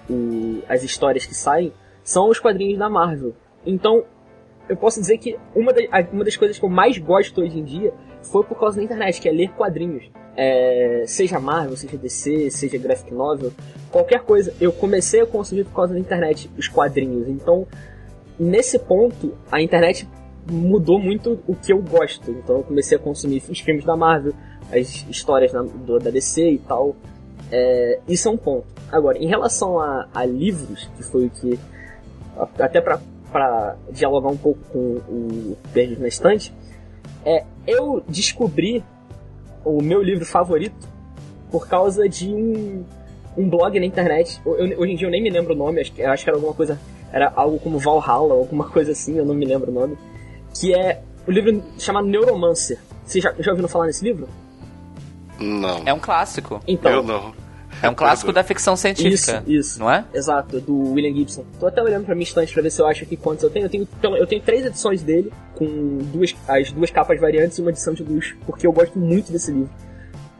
o- 0.10 0.62
as 0.70 0.84
histórias 0.84 1.26
que 1.26 1.36
saem, 1.36 1.74
são 2.04 2.30
os 2.30 2.40
quadrinhos 2.40 2.80
da 2.80 2.90
Marvel. 2.90 3.34
Então, 3.66 4.04
eu 4.70 4.78
posso 4.78 5.00
dizer 5.02 5.18
que 5.18 5.38
uma, 5.54 5.74
da- 5.74 5.82
uma 6.14 6.24
das 6.24 6.38
coisas 6.38 6.58
que 6.58 6.64
eu 6.64 6.70
mais 6.70 6.98
gosto 6.98 7.42
hoje 7.42 7.60
em 7.60 7.64
dia 7.64 7.94
foi 8.24 8.44
por 8.44 8.58
causa 8.58 8.78
da 8.78 8.84
internet, 8.84 9.20
que 9.20 9.28
é 9.28 9.32
ler 9.32 9.50
quadrinhos. 9.52 10.10
É, 10.36 11.04
seja 11.08 11.40
Marvel, 11.40 11.76
seja 11.76 11.98
DC, 11.98 12.50
seja 12.52 12.78
graphic 12.78 13.14
novel, 13.14 13.52
qualquer 13.92 14.22
coisa. 14.22 14.54
Eu 14.62 14.72
comecei 14.72 15.22
a 15.22 15.26
consumir 15.26 15.66
por 15.66 15.74
causa 15.76 15.94
da 15.94 16.00
internet 16.00 16.50
os 16.58 16.68
quadrinhos. 16.68 17.28
Então, 17.28 17.68
nesse 18.40 18.80
ponto, 18.80 19.34
a 19.52 19.62
internet 19.62 20.08
mudou 20.50 21.00
muito 21.00 21.40
o 21.48 21.56
que 21.56 21.72
eu 21.74 21.82
gosto. 21.82 22.32
Então, 22.32 22.58
eu 22.58 22.64
comecei 22.64 22.98
a 22.98 23.00
consumir 23.00 23.44
os 23.50 23.60
filmes 23.60 23.84
da 23.86 23.96
Marvel, 23.96 24.34
as 24.72 25.06
histórias 25.10 25.52
na- 25.52 25.64
do- 25.64 26.00
da 26.00 26.10
DC 26.10 26.50
e 26.52 26.58
tal. 26.60 26.96
É, 27.52 28.00
isso 28.08 28.28
é 28.30 28.32
um 28.32 28.38
ponto. 28.38 28.66
Agora, 28.90 29.18
em 29.18 29.28
relação 29.28 29.80
a, 29.80 30.08
a 30.14 30.26
livros, 30.26 30.90
que 30.96 31.04
foi 31.04 31.26
o 31.26 31.30
que. 31.30 31.60
Até 32.58 32.80
pra 32.80 33.00
dialogar 33.92 34.30
um 34.30 34.38
pouco 34.38 34.60
com 34.72 34.80
o 35.10 35.58
Perdido 35.74 36.02
na 36.02 36.08
Estante, 36.08 36.54
é, 37.26 37.44
eu 37.68 38.02
descobri 38.08 38.84
o 39.66 39.82
meu 39.82 40.02
livro 40.02 40.26
favorito 40.26 40.88
por 41.52 41.68
causa 41.68 42.08
de 42.08 42.30
um, 42.30 42.84
um 43.38 43.50
blog 43.50 43.80
na 43.80 43.86
internet. 43.86 44.42
Eu- 44.46 44.56
eu- 44.58 44.80
hoje 44.80 44.94
em 44.94 44.96
dia 44.96 45.08
eu 45.08 45.12
nem 45.12 45.22
me 45.22 45.30
lembro 45.30 45.54
o 45.54 45.58
nome, 45.58 45.82
acho 45.82 45.92
que, 45.92 46.02
acho 46.04 46.24
que 46.24 46.30
era 46.30 46.38
alguma 46.38 46.54
coisa. 46.54 46.80
Era 47.12 47.32
algo 47.36 47.60
como 47.60 47.78
Valhalla, 47.78 48.34
alguma 48.34 48.70
coisa 48.70 48.94
assim, 48.94 49.18
eu 49.18 49.26
não 49.26 49.34
me 49.36 49.46
lembro 49.46 49.70
o 49.70 49.74
nome. 49.74 49.98
Que 50.54 50.74
é 50.74 51.02
o 51.28 51.32
livro 51.32 51.62
chamado 51.78 52.08
Neuromancer. 52.08 52.80
Vocês 53.06 53.24
já, 53.24 53.34
já 53.40 53.52
ouviram 53.52 53.68
falar 53.68 53.88
nesse 53.88 54.04
livro? 54.04 54.28
Não. 55.40 55.82
É 55.86 55.94
um 55.94 56.00
clássico. 56.00 56.62
Então. 56.68 56.92
Eu 56.92 57.04
não. 57.04 57.34
É 57.82 57.90
um 57.90 57.96
clássico 57.96 58.32
da 58.32 58.44
ficção 58.44 58.76
científica. 58.76 59.44
Isso, 59.48 59.52
isso. 59.52 59.80
Não 59.80 59.90
é? 59.92 60.06
Exato, 60.14 60.60
do 60.62 60.94
William 60.94 61.14
Gibson. 61.16 61.44
Tô 61.60 61.66
até 61.68 61.82
olhando 61.82 62.06
pra 62.06 62.14
minha 62.16 62.24
estante 62.24 62.54
pra 62.54 62.62
ver 62.62 62.70
se 62.70 62.82
eu 62.82 62.88
acho 62.88 63.04
aqui 63.04 63.18
quantos 63.18 63.44
eu 63.44 63.50
tenho. 63.50 63.66
Eu 63.66 63.70
tenho, 63.70 63.86
pelo- 64.00 64.18
eu 64.18 64.28
tenho 64.28 64.42
três 64.42 64.66
edições 64.66 65.02
dele, 65.02 65.32
com 65.56 65.66
duas, 66.14 66.36
as 66.48 66.72
duas 66.72 66.92
capas 66.92 67.20
variantes 67.20 67.58
e 67.58 67.62
uma 67.62 67.72
edição 67.72 67.94
de 67.94 68.04
luxo, 68.04 68.38
porque 68.46 68.68
eu 68.68 68.72
gosto 68.72 68.98
muito 69.00 69.32
desse 69.32 69.52
livro. 69.52 69.70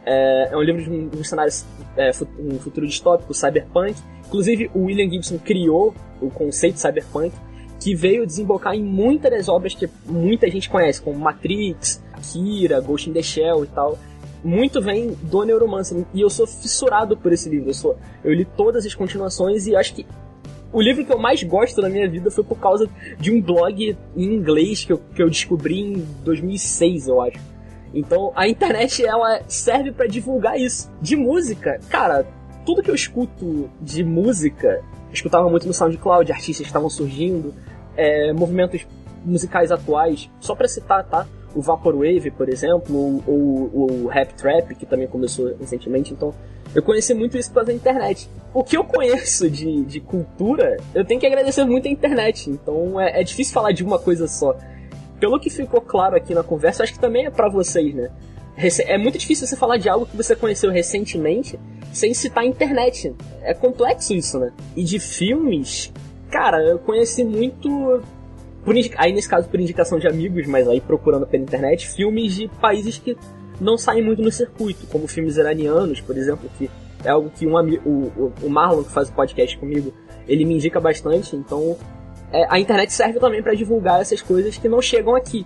É, 0.04 0.48
é 0.52 0.56
um 0.56 0.62
livro 0.62 0.82
de 0.82 0.90
um, 0.90 1.08
de 1.08 1.18
um 1.18 1.24
cenário, 1.24 1.52
é, 1.96 2.10
um 2.38 2.58
futuro 2.58 2.86
distópico, 2.86 3.32
cyberpunk. 3.34 3.94
Inclusive, 4.26 4.70
o 4.74 4.84
William 4.84 5.08
Gibson 5.10 5.38
criou 5.38 5.94
o 6.20 6.30
conceito 6.30 6.78
cyberpunk, 6.78 7.32
que 7.80 7.94
veio 7.94 8.24
desembocar 8.26 8.74
em 8.74 8.82
muitas 8.82 9.30
das 9.30 9.48
obras 9.48 9.74
que 9.74 9.88
muita 10.06 10.48
gente 10.50 10.70
conhece, 10.70 11.00
como 11.02 11.18
Matrix, 11.18 12.02
Akira, 12.12 12.80
Ghost 12.80 13.10
in 13.10 13.12
the 13.12 13.22
Shell 13.22 13.64
e 13.64 13.66
tal. 13.66 13.98
Muito 14.44 14.80
vem 14.80 15.16
do 15.22 15.44
Neuromancer, 15.44 16.04
e 16.12 16.20
eu 16.20 16.28
sou 16.28 16.46
fissurado 16.46 17.16
por 17.16 17.32
esse 17.32 17.48
livro. 17.48 17.70
Eu, 17.70 17.74
sou, 17.74 17.96
eu 18.24 18.32
li 18.32 18.44
todas 18.44 18.84
as 18.84 18.94
continuações 18.94 19.66
e 19.66 19.76
acho 19.76 19.94
que 19.94 20.06
o 20.72 20.80
livro 20.80 21.04
que 21.04 21.12
eu 21.12 21.18
mais 21.18 21.42
gosto 21.42 21.80
na 21.82 21.88
minha 21.88 22.08
vida 22.08 22.30
foi 22.30 22.42
por 22.42 22.58
causa 22.58 22.88
de 23.18 23.30
um 23.30 23.40
blog 23.40 23.96
em 24.16 24.24
inglês 24.24 24.84
que 24.84 24.92
eu, 24.92 24.98
que 25.14 25.22
eu 25.22 25.28
descobri 25.28 25.80
em 25.80 26.06
2006, 26.24 27.08
eu 27.08 27.20
acho. 27.20 27.38
Então 27.94 28.32
a 28.34 28.48
internet 28.48 29.04
ela 29.04 29.42
serve 29.46 29.92
pra 29.92 30.06
divulgar 30.06 30.58
isso. 30.58 30.90
De 31.00 31.14
música, 31.14 31.78
cara, 31.90 32.26
tudo 32.64 32.82
que 32.82 32.90
eu 32.90 32.94
escuto 32.94 33.68
de 33.80 34.02
música, 34.02 34.82
eu 35.08 35.12
escutava 35.12 35.48
muito 35.50 35.66
no 35.66 35.74
SoundCloud, 35.74 36.32
artistas 36.32 36.64
que 36.64 36.70
estavam 36.70 36.88
surgindo, 36.88 37.54
é, 37.96 38.32
movimentos 38.32 38.86
musicais 39.24 39.70
atuais, 39.70 40.30
só 40.40 40.54
pra 40.54 40.66
citar, 40.66 41.04
tá? 41.04 41.26
O 41.54 41.60
Vaporwave, 41.60 42.30
por 42.30 42.48
exemplo, 42.48 43.22
ou, 43.26 43.70
ou 43.74 43.92
o 44.04 44.06
Rap 44.06 44.32
Trap, 44.34 44.74
que 44.74 44.86
também 44.86 45.06
começou 45.06 45.54
recentemente, 45.58 46.12
então 46.12 46.32
eu 46.74 46.82
conheci 46.82 47.12
muito 47.12 47.36
isso 47.36 47.52
da 47.52 47.72
internet. 47.72 48.28
O 48.54 48.64
que 48.64 48.76
eu 48.76 48.84
conheço 48.84 49.50
de, 49.50 49.84
de 49.84 50.00
cultura, 50.00 50.78
eu 50.94 51.04
tenho 51.04 51.20
que 51.20 51.26
agradecer 51.26 51.64
muito 51.64 51.86
a 51.86 51.90
internet, 51.90 52.50
então 52.50 53.00
é, 53.00 53.20
é 53.20 53.24
difícil 53.24 53.52
falar 53.52 53.72
de 53.72 53.84
uma 53.84 53.98
coisa 53.98 54.26
só. 54.26 54.56
Pelo 55.20 55.38
que 55.38 55.50
ficou 55.50 55.80
claro 55.80 56.16
aqui 56.16 56.34
na 56.34 56.42
conversa, 56.42 56.82
acho 56.82 56.94
que 56.94 56.98
também 56.98 57.26
é 57.26 57.30
pra 57.30 57.48
vocês, 57.48 57.94
né? 57.94 58.10
É 58.86 58.98
muito 58.98 59.18
difícil 59.18 59.46
você 59.46 59.56
falar 59.56 59.76
de 59.78 59.88
algo 59.88 60.04
que 60.04 60.16
você 60.16 60.36
conheceu 60.36 60.70
recentemente 60.70 61.58
sem 61.92 62.12
citar 62.12 62.44
a 62.44 62.46
internet. 62.46 63.14
É 63.42 63.54
complexo 63.54 64.14
isso, 64.14 64.38
né? 64.38 64.52
E 64.76 64.84
de 64.84 64.98
filmes, 64.98 65.92
cara, 66.30 66.62
eu 66.62 66.78
conheci 66.78 67.24
muito. 67.24 68.02
Por 68.64 68.74
aí 68.96 69.12
nesse 69.12 69.28
caso 69.28 69.48
por 69.48 69.58
indicação 69.60 69.98
de 69.98 70.06
amigos, 70.06 70.46
mas 70.46 70.68
aí 70.68 70.80
procurando 70.80 71.26
pela 71.26 71.42
internet, 71.42 71.88
filmes 71.88 72.34
de 72.34 72.48
países 72.60 72.98
que 72.98 73.16
não 73.60 73.76
saem 73.76 74.02
muito 74.02 74.22
no 74.22 74.30
circuito, 74.30 74.86
como 74.86 75.06
filmes 75.06 75.36
iranianos, 75.36 76.00
por 76.00 76.16
exemplo, 76.16 76.48
que 76.58 76.70
é 77.04 77.10
algo 77.10 77.30
que 77.30 77.46
um 77.46 77.56
amigo, 77.56 77.88
o, 77.88 78.32
o- 78.46 78.48
Marlon, 78.48 78.82
que 78.84 78.90
faz 78.90 79.08
o 79.08 79.12
podcast 79.12 79.56
comigo, 79.58 79.92
ele 80.28 80.44
me 80.44 80.54
indica 80.54 80.80
bastante, 80.80 81.34
então 81.36 81.76
é, 82.32 82.46
a 82.48 82.58
internet 82.60 82.92
serve 82.92 83.18
também 83.18 83.42
pra 83.42 83.54
divulgar 83.54 84.00
essas 84.00 84.22
coisas 84.22 84.56
que 84.56 84.68
não 84.68 84.80
chegam 84.80 85.14
aqui. 85.14 85.44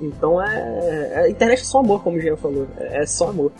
Então 0.00 0.42
é, 0.42 1.10
é- 1.16 1.18
A 1.24 1.28
internet 1.30 1.60
é 1.60 1.64
só 1.64 1.78
amor, 1.80 2.02
como 2.02 2.16
o 2.16 2.20
Jean 2.20 2.36
falou. 2.36 2.66
É, 2.78 3.02
é 3.02 3.06
só 3.06 3.28
amor. 3.30 3.52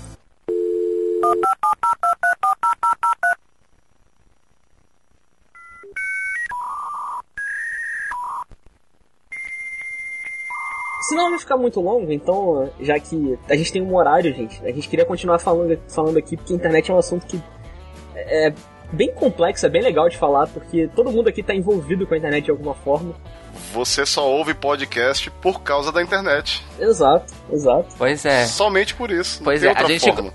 Se 11.09 11.15
não 11.15 11.31
vai 11.31 11.39
ficar 11.39 11.57
muito 11.57 11.81
longo, 11.81 12.11
então, 12.11 12.71
já 12.81 12.99
que 12.99 13.39
a 13.49 13.57
gente 13.57 13.73
tem 13.73 13.83
um 13.83 13.95
horário, 13.95 14.35
gente, 14.35 14.65
a 14.65 14.73
gente 14.73 14.89
queria 14.89 15.05
continuar 15.05 15.39
falando, 15.39 15.79
falando 15.89 16.17
aqui, 16.17 16.37
porque 16.37 16.53
a 16.53 16.57
internet 16.57 16.91
é 16.91 16.95
um 16.95 16.99
assunto 16.99 17.27
que 17.27 17.43
é 18.15 18.53
bem 18.93 19.13
complexo, 19.13 19.67
é 19.67 19.69
bem 19.69 19.83
legal 19.83 20.09
de 20.09 20.17
falar, 20.17 20.47
porque 20.47 20.89
todo 20.95 21.11
mundo 21.11 21.29
aqui 21.29 21.43
tá 21.43 21.55
envolvido 21.55 22.07
com 22.07 22.15
a 22.15 22.17
internet 22.17 22.45
de 22.45 22.51
alguma 22.51 22.75
forma. 22.75 23.15
Você 23.73 24.07
só 24.07 24.29
ouve 24.29 24.55
podcast 24.55 25.31
por 25.31 25.61
causa 25.63 25.93
da 25.93 26.03
internet. 26.03 26.65
Exato, 26.79 27.33
exato. 27.53 27.95
Pois 27.97 28.25
é. 28.25 28.47
Somente 28.47 28.95
por 28.95 29.11
isso. 29.11 29.43
Pois 29.43 29.63
é, 29.63 29.71
a 29.71 29.85
gente, 29.85 30.11
forma. 30.11 30.33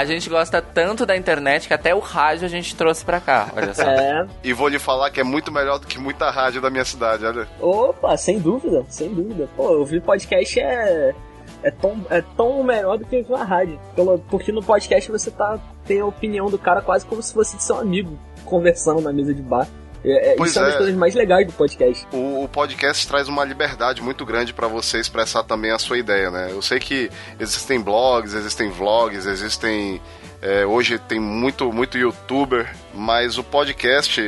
A 0.00 0.04
gente 0.04 0.30
gosta 0.30 0.62
tanto 0.62 1.04
da 1.04 1.16
internet 1.16 1.68
que 1.68 1.74
até 1.74 1.94
o 1.94 1.98
rádio 1.98 2.46
a 2.46 2.48
gente 2.48 2.74
trouxe 2.74 3.04
pra 3.04 3.20
cá, 3.20 3.50
olha 3.54 3.74
só. 3.74 3.82
É. 3.82 4.26
E 4.42 4.52
vou 4.52 4.68
lhe 4.68 4.78
falar 4.78 5.10
que 5.10 5.20
é 5.20 5.24
muito 5.24 5.52
melhor 5.52 5.78
do 5.78 5.86
que 5.86 5.98
muita 5.98 6.30
rádio 6.30 6.60
da 6.60 6.70
minha 6.70 6.84
cidade, 6.84 7.24
olha. 7.26 7.46
Opa, 7.60 8.16
sem 8.16 8.38
dúvida, 8.38 8.84
sem 8.88 9.12
dúvida. 9.12 9.48
Pô, 9.56 9.64
ouvir 9.78 10.00
podcast 10.00 10.58
é. 10.58 11.14
É 11.62 11.70
tão, 11.70 12.06
é 12.08 12.22
tão 12.22 12.62
melhor 12.62 12.96
do 12.96 13.04
que 13.04 13.16
ouvir 13.16 13.28
uma 13.28 13.44
rádio. 13.44 13.78
Pelo, 13.94 14.18
porque 14.30 14.50
no 14.50 14.62
podcast 14.62 15.10
você 15.10 15.30
tá, 15.30 15.58
tem 15.84 16.00
a 16.00 16.06
opinião 16.06 16.48
do 16.48 16.58
cara 16.58 16.80
quase 16.80 17.04
como 17.04 17.22
se 17.22 17.34
fosse 17.34 17.56
de 17.56 17.62
seu 17.62 17.76
amigo 17.76 18.18
conversando 18.46 19.02
na 19.02 19.12
mesa 19.12 19.34
de 19.34 19.42
bar. 19.42 19.68
É, 20.04 20.32
é, 20.32 20.36
Pois 20.36 20.50
isso 20.50 20.58
é 20.58 20.62
uma 20.62 20.66
das 20.66 20.74
é. 20.74 20.78
coisas 20.78 20.96
mais 20.96 21.14
legais 21.14 21.46
do 21.46 21.52
podcast. 21.52 22.06
O, 22.12 22.44
o 22.44 22.48
podcast 22.48 23.06
traz 23.06 23.28
uma 23.28 23.44
liberdade 23.44 24.02
muito 24.02 24.24
grande 24.24 24.52
para 24.52 24.66
você 24.66 24.98
expressar 24.98 25.42
também 25.42 25.70
a 25.70 25.78
sua 25.78 25.98
ideia, 25.98 26.30
né? 26.30 26.48
Eu 26.50 26.62
sei 26.62 26.78
que 26.78 27.10
existem 27.38 27.80
blogs, 27.80 28.34
existem 28.34 28.70
vlogs, 28.70 29.26
existem. 29.26 30.00
é, 30.40 30.64
hoje 30.64 30.98
tem 30.98 31.20
muito, 31.20 31.70
muito 31.72 31.98
youtuber, 31.98 32.74
mas 32.94 33.36
o 33.36 33.44
podcast, 33.44 34.20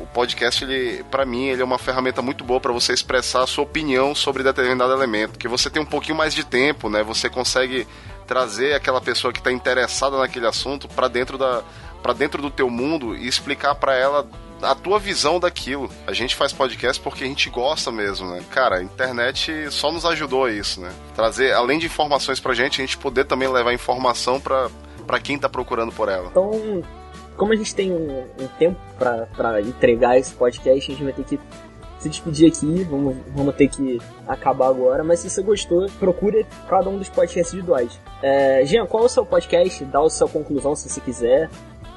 o 0.00 0.06
podcast, 0.06 0.64
ele, 0.64 1.04
para 1.10 1.26
mim, 1.26 1.48
ele 1.48 1.60
é 1.60 1.64
uma 1.64 1.78
ferramenta 1.78 2.22
muito 2.22 2.42
boa 2.44 2.60
para 2.60 2.72
você 2.72 2.92
expressar 2.92 3.42
a 3.42 3.46
sua 3.46 3.64
opinião 3.64 4.14
sobre 4.14 4.42
determinado 4.42 4.92
elemento. 4.92 5.38
Que 5.38 5.48
você 5.48 5.68
tem 5.68 5.82
um 5.82 5.86
pouquinho 5.86 6.16
mais 6.16 6.32
de 6.32 6.44
tempo, 6.44 6.88
né? 6.88 7.02
Você 7.02 7.28
consegue 7.28 7.86
trazer 8.26 8.72
aquela 8.72 9.02
pessoa 9.02 9.32
que 9.34 9.38
está 9.38 9.52
interessada 9.52 10.16
naquele 10.16 10.46
assunto 10.46 10.88
para 10.88 11.08
dentro 11.08 11.36
da 11.36 11.62
para 12.02 12.12
dentro 12.12 12.42
do 12.42 12.50
teu 12.50 12.68
mundo 12.68 13.16
e 13.16 13.26
explicar 13.26 13.74
para 13.74 13.94
ela 13.94 14.28
a 14.62 14.74
tua 14.74 14.98
visão 14.98 15.38
daquilo. 15.38 15.90
A 16.06 16.12
gente 16.12 16.34
faz 16.34 16.52
podcast 16.52 17.02
porque 17.02 17.24
a 17.24 17.26
gente 17.26 17.48
gosta 17.50 17.90
mesmo, 17.90 18.30
né? 18.30 18.42
Cara, 18.50 18.76
a 18.76 18.82
internet 18.82 19.70
só 19.70 19.90
nos 19.92 20.04
ajudou 20.04 20.44
a 20.44 20.50
isso, 20.50 20.80
né? 20.80 20.92
Trazer, 21.14 21.52
além 21.52 21.78
de 21.78 21.86
informações 21.86 22.40
pra 22.40 22.54
gente, 22.54 22.80
a 22.80 22.84
gente 22.84 22.98
poder 22.98 23.24
também 23.24 23.48
levar 23.48 23.72
informação 23.72 24.40
pra, 24.40 24.70
pra 25.06 25.20
quem 25.20 25.38
tá 25.38 25.48
procurando 25.48 25.92
por 25.92 26.08
ela. 26.08 26.28
Então, 26.30 26.82
como 27.36 27.52
a 27.52 27.56
gente 27.56 27.74
tem 27.74 27.92
um, 27.92 28.26
um 28.40 28.46
tempo 28.58 28.78
pra, 28.98 29.26
pra 29.36 29.60
entregar 29.60 30.18
esse 30.18 30.34
podcast, 30.34 30.90
a 30.90 30.94
gente 30.94 31.04
vai 31.04 31.12
ter 31.12 31.24
que 31.24 31.38
se 32.04 32.08
despedir 32.08 32.48
aqui, 32.48 32.84
vamos, 32.84 33.16
vamos 33.28 33.54
ter 33.56 33.68
que 33.68 33.98
acabar 34.28 34.68
agora, 34.68 35.02
mas 35.02 35.20
se 35.20 35.30
você 35.30 35.42
gostou, 35.42 35.86
procure 35.98 36.46
cada 36.68 36.88
um 36.90 36.98
dos 36.98 37.08
podcasts 37.08 37.54
individuais. 37.54 37.98
É, 38.22 38.62
Jean, 38.66 38.84
qual 38.86 39.04
é 39.04 39.06
o 39.06 39.08
seu 39.08 39.24
podcast? 39.24 39.84
Dá 39.86 40.00
a 40.00 40.10
sua 40.10 40.28
conclusão 40.28 40.76
se 40.76 40.88
você 40.88 41.00
quiser. 41.00 41.48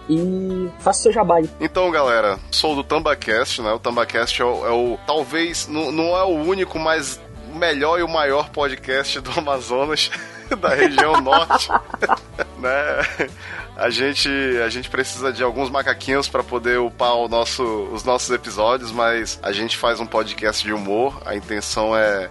E 0.09 0.69
faça 0.79 0.99
o 0.99 1.03
seu 1.03 1.11
jabá 1.11 1.37
aí. 1.37 1.49
Então, 1.59 1.89
galera, 1.91 2.39
sou 2.51 2.75
do 2.75 2.83
Tambacast, 2.83 3.61
né? 3.61 3.71
O 3.71 3.79
Tambacast 3.79 4.41
é 4.41 4.45
o, 4.45 4.65
é 4.65 4.71
o 4.71 4.97
talvez, 5.05 5.67
não, 5.67 5.91
não 5.91 6.17
é 6.17 6.23
o 6.23 6.29
único, 6.29 6.79
mas 6.79 7.19
o 7.51 7.55
melhor 7.57 7.99
e 7.99 8.03
o 8.03 8.07
maior 8.07 8.49
podcast 8.49 9.19
do 9.19 9.31
Amazonas, 9.37 10.09
da 10.59 10.69
região 10.69 11.19
norte, 11.19 11.69
né? 12.59 13.29
A 13.75 13.89
gente, 13.89 14.29
a 14.65 14.69
gente 14.69 14.89
precisa 14.89 15.31
de 15.31 15.43
alguns 15.43 15.69
macaquinhos 15.69 16.27
para 16.27 16.43
poder 16.43 16.79
upar 16.79 17.13
o 17.15 17.27
nosso, 17.27 17.63
os 17.93 18.03
nossos 18.03 18.31
episódios, 18.31 18.91
mas 18.91 19.39
a 19.43 19.51
gente 19.51 19.77
faz 19.77 19.99
um 19.99 20.05
podcast 20.05 20.63
de 20.63 20.73
humor. 20.73 21.21
A 21.25 21.35
intenção 21.35 21.95
é, 21.95 22.29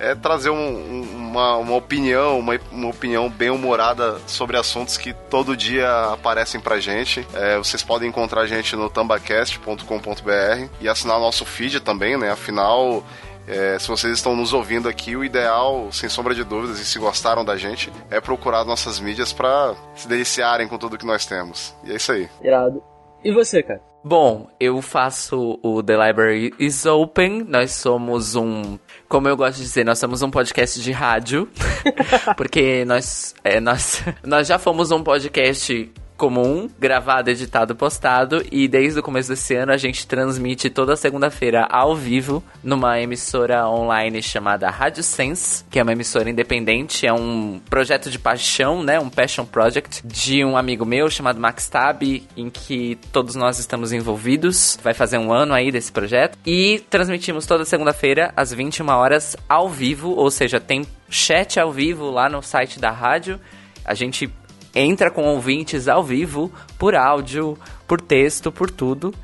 é 0.00 0.14
trazer 0.14 0.50
um, 0.50 1.02
uma, 1.02 1.56
uma 1.58 1.76
opinião, 1.76 2.38
uma, 2.38 2.58
uma 2.72 2.88
opinião 2.88 3.28
bem 3.28 3.50
humorada 3.50 4.18
sobre 4.26 4.56
assuntos 4.56 4.96
que 4.96 5.12
todo 5.12 5.56
dia 5.56 5.88
aparecem 6.12 6.60
pra 6.60 6.80
gente. 6.80 7.26
É, 7.34 7.58
vocês 7.58 7.82
podem 7.82 8.08
encontrar 8.08 8.40
a 8.40 8.46
gente 8.46 8.74
no 8.74 8.88
tambacast.com.br 8.88 10.68
e 10.80 10.88
assinar 10.88 11.20
nosso 11.20 11.44
feed 11.44 11.80
também, 11.80 12.16
né? 12.16 12.30
Afinal, 12.30 13.04
é, 13.46 13.78
se 13.78 13.88
vocês 13.88 14.14
estão 14.14 14.34
nos 14.34 14.52
ouvindo 14.52 14.88
aqui, 14.88 15.14
o 15.14 15.24
ideal, 15.24 15.88
sem 15.92 16.08
sombra 16.08 16.34
de 16.34 16.44
dúvidas, 16.44 16.80
e 16.80 16.84
se 16.84 16.98
gostaram 16.98 17.44
da 17.44 17.56
gente, 17.56 17.92
é 18.10 18.20
procurar 18.20 18.64
nossas 18.64 18.98
mídias 18.98 19.32
para 19.32 19.74
se 19.94 20.08
deliciarem 20.08 20.66
com 20.66 20.78
tudo 20.78 20.96
que 20.96 21.06
nós 21.06 21.26
temos. 21.26 21.74
E 21.84 21.92
é 21.92 21.96
isso 21.96 22.12
aí. 22.12 22.28
Irado. 22.42 22.82
E 23.22 23.32
você, 23.32 23.62
cara? 23.62 23.80
Bom, 24.02 24.48
eu 24.58 24.80
faço 24.80 25.58
o 25.62 25.82
The 25.82 26.06
Library 26.06 26.54
is 26.58 26.86
Open. 26.86 27.44
Nós 27.46 27.72
somos 27.72 28.34
um. 28.34 28.78
Como 29.06 29.28
eu 29.28 29.36
gosto 29.36 29.58
de 29.58 29.64
dizer, 29.64 29.84
nós 29.84 29.98
somos 29.98 30.22
um 30.22 30.30
podcast 30.30 30.80
de 30.80 30.90
rádio. 30.90 31.46
porque 32.34 32.82
nós, 32.86 33.34
é, 33.44 33.60
nós, 33.60 34.02
nós 34.24 34.48
já 34.48 34.58
fomos 34.58 34.90
um 34.90 35.02
podcast 35.02 35.92
comum, 36.20 36.68
gravado, 36.78 37.30
editado, 37.30 37.74
postado. 37.74 38.44
E 38.52 38.68
desde 38.68 39.00
o 39.00 39.02
começo 39.02 39.30
desse 39.30 39.54
ano 39.54 39.72
a 39.72 39.78
gente 39.78 40.06
transmite 40.06 40.68
toda 40.68 40.94
segunda-feira 40.94 41.66
ao 41.70 41.96
vivo 41.96 42.44
numa 42.62 43.00
emissora 43.00 43.66
online 43.66 44.22
chamada 44.22 44.68
Rádio 44.68 45.02
Sense, 45.02 45.64
que 45.70 45.78
é 45.78 45.82
uma 45.82 45.92
emissora 45.92 46.28
independente, 46.28 47.06
é 47.06 47.12
um 47.12 47.58
projeto 47.70 48.10
de 48.10 48.18
paixão, 48.18 48.82
né? 48.82 49.00
Um 49.00 49.08
passion 49.08 49.46
project 49.46 50.06
de 50.06 50.44
um 50.44 50.58
amigo 50.58 50.84
meu 50.84 51.08
chamado 51.08 51.40
Max 51.40 51.70
Tab, 51.70 52.02
em 52.02 52.50
que 52.50 52.98
todos 53.10 53.34
nós 53.34 53.58
estamos 53.58 53.90
envolvidos. 53.90 54.78
Vai 54.82 54.92
fazer 54.92 55.16
um 55.16 55.32
ano 55.32 55.54
aí 55.54 55.72
desse 55.72 55.90
projeto. 55.90 56.36
E 56.44 56.84
transmitimos 56.90 57.46
toda 57.46 57.64
segunda-feira 57.64 58.30
às 58.36 58.52
21 58.52 58.86
horas 58.90 59.38
ao 59.48 59.70
vivo, 59.70 60.10
ou 60.10 60.30
seja, 60.30 60.60
tem 60.60 60.86
chat 61.08 61.58
ao 61.58 61.72
vivo 61.72 62.10
lá 62.10 62.28
no 62.28 62.42
site 62.42 62.78
da 62.78 62.90
rádio. 62.90 63.40
A 63.86 63.94
gente 63.94 64.30
entra 64.74 65.10
com 65.10 65.24
ouvintes 65.24 65.88
ao 65.88 66.02
vivo, 66.02 66.52
por 66.78 66.94
áudio, 66.94 67.58
por 67.86 68.00
texto, 68.00 68.52
por 68.52 68.70
tudo. 68.70 69.14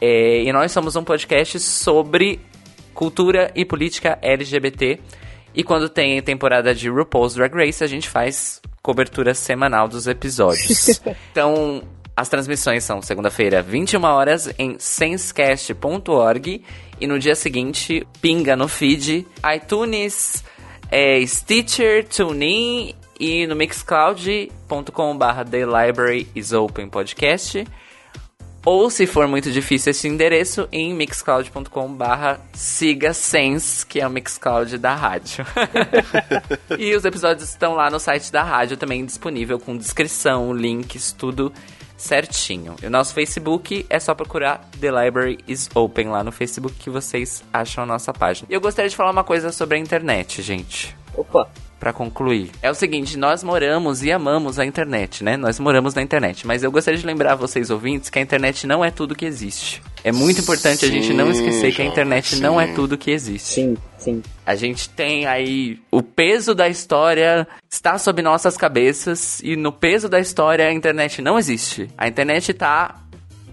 É, 0.00 0.42
e 0.42 0.52
nós 0.52 0.72
somos 0.72 0.96
um 0.96 1.04
podcast 1.04 1.58
sobre 1.60 2.40
cultura 2.92 3.50
e 3.54 3.64
política 3.64 4.18
LGBT. 4.22 5.00
E 5.54 5.62
quando 5.62 5.88
tem 5.88 6.20
temporada 6.22 6.74
de 6.74 6.88
RuPaul's 6.88 7.34
Drag 7.34 7.54
Race, 7.54 7.82
a 7.82 7.86
gente 7.86 8.08
faz 8.08 8.60
cobertura 8.82 9.34
semanal 9.34 9.88
dos 9.88 10.06
episódios. 10.06 11.00
então, 11.30 11.82
as 12.16 12.28
transmissões 12.28 12.84
são 12.84 13.00
segunda-feira, 13.00 13.62
21 13.62 14.02
horas, 14.04 14.52
em 14.58 14.76
sensecast.org. 14.78 16.62
E 17.00 17.06
no 17.06 17.18
dia 17.18 17.34
seguinte, 17.34 18.06
pinga 18.20 18.54
no 18.54 18.68
feed, 18.68 19.26
iTunes, 19.54 20.44
é, 20.90 21.24
Stitcher, 21.26 22.06
TuneIn 22.06 22.94
e 23.24 23.46
no 23.46 23.56
mixcloud.com.br 23.56 25.50
The 25.50 25.64
Library 25.64 26.28
is 26.34 26.52
Open 26.52 26.90
Podcast. 26.90 27.66
Ou, 28.66 28.90
se 28.90 29.06
for 29.06 29.26
muito 29.26 29.50
difícil 29.50 29.92
esse 29.92 30.06
endereço, 30.06 30.68
em 30.70 30.92
mixcloud.com.br 30.92 32.40
siga 32.52 33.14
Sense, 33.14 33.86
que 33.86 33.98
é 33.98 34.06
o 34.06 34.10
Mixcloud 34.10 34.76
da 34.76 34.94
rádio. 34.94 35.46
e 36.78 36.94
os 36.94 37.04
episódios 37.06 37.48
estão 37.48 37.74
lá 37.74 37.90
no 37.90 37.98
site 37.98 38.30
da 38.30 38.42
rádio, 38.42 38.76
também 38.76 39.04
disponível 39.06 39.58
com 39.58 39.74
descrição, 39.74 40.52
links, 40.52 41.12
tudo 41.12 41.50
certinho. 41.96 42.76
E 42.82 42.86
o 42.86 42.90
nosso 42.90 43.14
Facebook 43.14 43.86
é 43.88 43.98
só 43.98 44.14
procurar 44.14 44.68
The 44.80 44.90
Library 45.04 45.38
is 45.48 45.70
Open 45.74 46.08
lá 46.08 46.22
no 46.22 46.32
Facebook 46.32 46.76
que 46.78 46.90
vocês 46.90 47.42
acham 47.52 47.84
a 47.84 47.86
nossa 47.86 48.12
página. 48.12 48.48
E 48.50 48.54
eu 48.54 48.60
gostaria 48.60 48.88
de 48.88 48.96
falar 48.96 49.10
uma 49.10 49.24
coisa 49.24 49.50
sobre 49.50 49.76
a 49.76 49.80
internet, 49.80 50.42
gente. 50.42 51.03
Opa! 51.16 51.48
para 51.84 51.92
concluir. 51.92 52.50
É 52.62 52.70
o 52.70 52.74
seguinte, 52.74 53.18
nós 53.18 53.42
moramos 53.42 54.02
e 54.02 54.10
amamos 54.10 54.58
a 54.58 54.64
internet, 54.64 55.22
né? 55.22 55.36
Nós 55.36 55.60
moramos 55.60 55.92
na 55.92 56.00
internet, 56.00 56.46
mas 56.46 56.62
eu 56.62 56.72
gostaria 56.72 56.98
de 56.98 57.04
lembrar 57.04 57.34
vocês 57.34 57.68
ouvintes 57.68 58.08
que 58.08 58.18
a 58.18 58.22
internet 58.22 58.66
não 58.66 58.82
é 58.82 58.90
tudo 58.90 59.14
que 59.14 59.26
existe. 59.26 59.82
É 60.02 60.10
muito 60.10 60.40
importante 60.40 60.78
sim, 60.78 60.86
a 60.86 60.88
gente 60.88 61.12
não 61.12 61.30
esquecer 61.30 61.74
que 61.74 61.82
a 61.82 61.84
internet 61.84 62.36
sim. 62.36 62.40
não 62.40 62.58
é 62.58 62.68
tudo 62.68 62.96
que 62.96 63.10
existe. 63.10 63.48
Sim, 63.48 63.76
sim. 63.98 64.22
A 64.46 64.54
gente 64.54 64.88
tem 64.88 65.26
aí 65.26 65.78
o 65.90 66.02
peso 66.02 66.54
da 66.54 66.70
história 66.70 67.46
está 67.70 67.98
sob 67.98 68.22
nossas 68.22 68.56
cabeças 68.56 69.40
e 69.40 69.54
no 69.54 69.70
peso 69.70 70.08
da 70.08 70.18
história 70.18 70.66
a 70.66 70.72
internet 70.72 71.20
não 71.20 71.38
existe. 71.38 71.90
A 71.98 72.08
internet 72.08 72.54
tá 72.54 73.02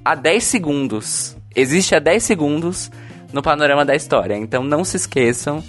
a 0.06 0.16
10 0.16 0.42
segundos. 0.42 1.36
Existe 1.54 1.96
a 1.96 2.00
10 2.00 2.24
segundos 2.24 2.90
no 3.34 3.42
panorama 3.42 3.84
da 3.84 3.94
história. 3.94 4.38
Então 4.38 4.64
não 4.64 4.86
se 4.86 4.96
esqueçam 4.96 5.62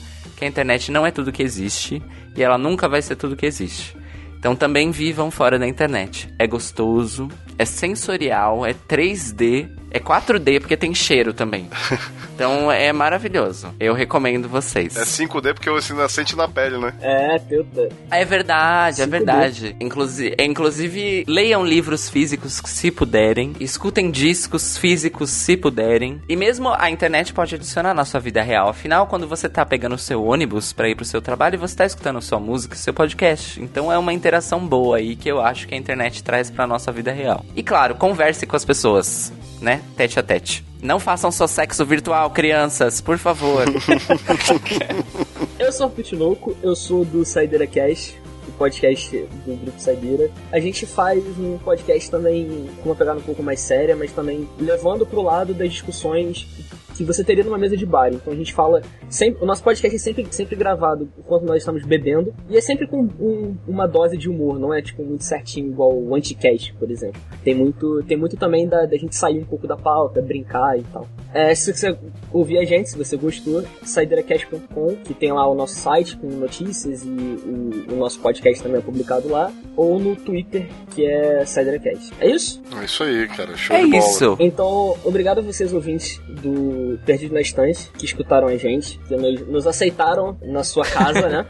que 0.43 0.47
a 0.47 0.49
internet 0.49 0.91
não 0.91 1.07
é 1.07 1.13
tudo 1.13 1.31
que 1.31 1.43
existe 1.43 2.03
e 2.35 2.43
ela 2.43 2.59
nunca 2.59 2.89
vai 2.89 3.01
ser 3.01 3.15
tudo 3.15 3.37
que 3.37 3.47
existe. 3.47 3.97
Então 4.37 4.57
também 4.57 4.91
vivam 4.91 5.31
fora 5.31 5.57
da 5.57 5.69
internet. 5.69 6.29
É 6.37 6.49
gostoso, 6.49 7.29
é 7.59 7.65
sensorial, 7.65 8.65
é 8.67 8.75
3D, 8.75 9.69
é 9.91 10.01
4D 10.01 10.61
porque 10.61 10.77
tem 10.77 10.95
cheiro 10.95 11.33
também. 11.33 11.69
Então 12.35 12.73
é 12.73 12.93
maravilhoso. 12.93 13.73
Eu 13.79 13.95
recomendo 13.95 14.49
vocês. 14.49 14.97
É 14.97 15.05
5D 15.05 15.55
porque 15.55 15.71
você 15.71 15.93
ainda 15.93 16.09
sente 16.09 16.35
na 16.35 16.49
pele, 16.49 16.79
né? 16.79 16.93
É, 17.01 17.39
teu 17.39 17.65
É 18.11 18.25
verdade, 18.25 18.97
5D. 18.97 19.03
é 19.03 19.07
verdade. 19.07 19.77
Inclusive, 19.79 20.35
inclusive, 20.39 21.25
leiam 21.29 21.65
livros 21.65 22.09
físicos 22.09 22.61
se 22.65 22.91
puderem, 22.91 23.55
escutem 23.61 24.11
discos 24.11 24.77
físicos 24.77 25.31
se 25.31 25.57
puderem. 25.57 26.21
E 26.29 26.35
mesmo 26.35 26.71
a 26.71 26.91
internet 26.91 27.33
pode 27.33 27.55
adicionar 27.55 27.95
na 27.95 28.05
sua 28.05 28.19
vida 28.19 28.43
real. 28.43 28.71
Afinal, 28.71 29.07
quando 29.07 29.29
você 29.29 29.49
tá 29.49 29.65
pegando 29.65 29.95
o 29.95 29.99
seu 29.99 30.25
ônibus 30.25 30.73
para 30.73 30.89
ir 30.89 30.97
pro 30.97 31.05
seu 31.05 31.21
trabalho, 31.21 31.59
você 31.59 31.77
tá 31.77 31.85
escutando 31.87 32.21
sua 32.23 32.41
música, 32.41 32.75
seu 32.75 32.95
podcast. 32.95 33.63
Então 33.63 33.93
é 33.93 33.99
uma 33.99 34.13
interação 34.13 34.67
boa 34.67 34.97
aí 34.97 35.15
que 35.15 35.29
eu 35.29 35.41
acho 35.41 35.69
que 35.69 35.75
a 35.75 35.79
internet 35.79 36.25
traz 36.25 36.51
pra 36.51 36.67
nossa 36.67 36.91
vida 36.91 37.13
real. 37.13 37.42
E 37.55 37.63
claro, 37.63 37.95
converse 37.95 38.47
com 38.47 38.57
as 38.57 38.65
pessoas, 38.65 39.33
né? 39.61 39.83
Tete 39.97 40.19
a 40.19 40.23
tete. 40.23 40.65
Não 40.83 40.99
façam 40.99 41.31
só 41.31 41.47
sexo 41.47 41.85
virtual, 41.85 42.31
crianças, 42.31 43.01
por 43.01 43.19
favor. 43.19 43.65
eu 45.59 45.73
sou 45.73 45.87
o 45.87 45.91
Pitinoco, 45.91 46.57
eu 46.63 46.75
sou 46.75 47.05
do 47.05 47.25
Saideira 47.25 47.67
Cast, 47.67 48.21
o 48.49 48.53
podcast 48.53 49.17
do 49.47 49.57
Grupo 49.57 49.81
Saideira. 49.81 50.31
A 50.51 50.59
gente 50.59 50.87
faz 50.87 51.23
um 51.39 51.57
podcast 51.59 52.11
também 52.11 52.69
com 52.83 52.89
uma 52.89 52.97
pegada 52.97 53.21
um 53.21 53.23
pouco 53.23 53.43
mais 53.43 53.61
séria, 53.61 53.95
mas 53.95 54.11
também 54.13 54.49
levando 54.59 55.07
pro 55.07 55.23
lado 55.23 55.55
das 55.55 55.71
discussões 55.71 56.49
que 56.95 57.05
você 57.05 57.25
teria 57.25 57.45
numa 57.45 57.59
mesa 57.59 57.77
de 57.77 57.87
bar. 57.87 58.13
Então 58.13 58.33
a 58.33 58.37
gente 58.37 58.53
fala 58.53 58.83
sempre, 59.09 59.43
o 59.43 59.47
nosso 59.47 59.63
podcast 59.63 59.95
é 59.95 59.99
sempre, 59.99 60.27
sempre 60.31 60.57
gravado 60.57 61.09
enquanto 61.19 61.45
nós 61.45 61.59
estamos 61.59 61.85
bebendo 61.85 62.35
e 62.49 62.57
é 62.57 62.61
sempre 62.61 62.87
com 62.87 63.09
um, 63.21 63.57
uma 63.67 63.87
dose 63.87 64.17
de 64.17 64.29
humor, 64.29 64.59
não 64.59 64.73
é 64.73 64.81
tipo 64.83 65.05
muito 65.05 65.25
certinho 65.25 65.69
igual 65.69 65.95
o 65.95 66.15
Anticast, 66.15 66.75
por 66.75 66.91
exemplo. 66.91 67.21
Tem 67.43 67.55
muito, 67.55 68.03
tem 68.05 68.17
muito 68.17 68.37
também 68.37 68.67
da, 68.67 68.87
da 68.87 68.97
gente 68.97 69.17
sair 69.17 69.39
um 69.39 69.45
pouco 69.45 69.67
da 69.67 69.77
pauta, 69.77 70.21
brincar 70.21 70.79
e 70.79 70.83
tal. 70.85 71.07
É, 71.35 71.55
se 71.55 71.73
você 71.73 71.97
ouvir 72.31 72.59
a 72.59 72.65
gente, 72.65 72.91
se 72.91 72.99
você 72.99 73.17
gostou, 73.17 73.65
saideiracast.com, 73.83 74.97
que 74.97 75.15
tem 75.15 75.33
lá 75.33 75.49
o 75.49 75.55
nosso 75.55 75.77
site 75.77 76.17
com 76.17 76.27
notícias 76.27 77.05
e 77.05 77.09
o, 77.09 77.95
o, 77.95 77.97
nosso 77.97 78.21
podcast 78.21 78.63
também 78.63 78.79
é 78.79 78.83
publicado 78.83 79.29
lá, 79.29 79.51
ou 79.75 79.99
no 79.99 80.15
Twitter, 80.15 80.69
que 80.95 81.07
é 81.07 81.45
Saideiracast. 81.45 82.13
É 82.21 82.31
isso? 82.31 82.63
É 82.79 82.85
isso 82.85 83.03
aí, 83.03 83.27
cara. 83.29 83.57
Show 83.57 83.77
é 83.77 83.85
de 83.85 83.91
bola. 83.91 84.05
isso. 84.05 84.37
Então, 84.39 84.97
obrigado 85.05 85.39
a 85.39 85.43
vocês 85.43 85.73
ouvintes 85.73 86.21
do 86.29 86.82
Perdido 87.05 87.35
na 87.35 87.41
Estante, 87.41 87.91
que 87.93 88.05
escutaram 88.05 88.49
a 88.49 88.57
gente, 88.57 88.99
que 89.01 89.17
nos, 89.17 89.47
nos 89.47 89.67
aceitaram 89.67 90.39
na 90.43 90.63
sua 90.65 90.85
casa, 90.85 91.29
né? 91.29 91.47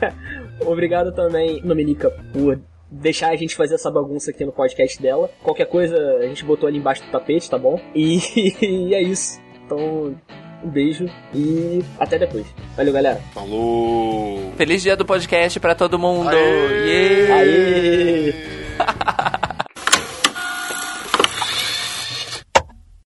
obrigado 0.66 1.12
também, 1.12 1.60
Dominica, 1.62 2.10
por 2.32 2.60
deixar 2.90 3.30
a 3.30 3.36
gente 3.36 3.56
fazer 3.56 3.76
essa 3.76 3.90
bagunça 3.90 4.30
aqui 4.30 4.44
no 4.44 4.52
podcast 4.52 5.00
dela. 5.00 5.30
Qualquer 5.42 5.66
coisa 5.66 5.96
a 6.18 6.26
gente 6.26 6.44
botou 6.44 6.68
ali 6.68 6.78
embaixo 6.78 7.02
do 7.02 7.10
tapete, 7.10 7.48
tá 7.48 7.58
bom? 7.58 7.80
E, 7.94 8.18
e 8.60 8.94
é 8.94 9.02
isso. 9.02 9.40
Então, 9.64 10.14
um 10.62 10.70
beijo 10.70 11.06
e 11.34 11.82
até 11.98 12.18
depois. 12.18 12.46
Valeu, 12.76 12.92
galera. 12.92 13.20
Falou! 13.32 14.52
Feliz 14.56 14.82
dia 14.82 14.96
do 14.96 15.04
podcast 15.04 15.58
para 15.58 15.74
todo 15.74 15.98
mundo! 15.98 16.28
Aê! 16.28 17.32
Aê! 17.32 18.34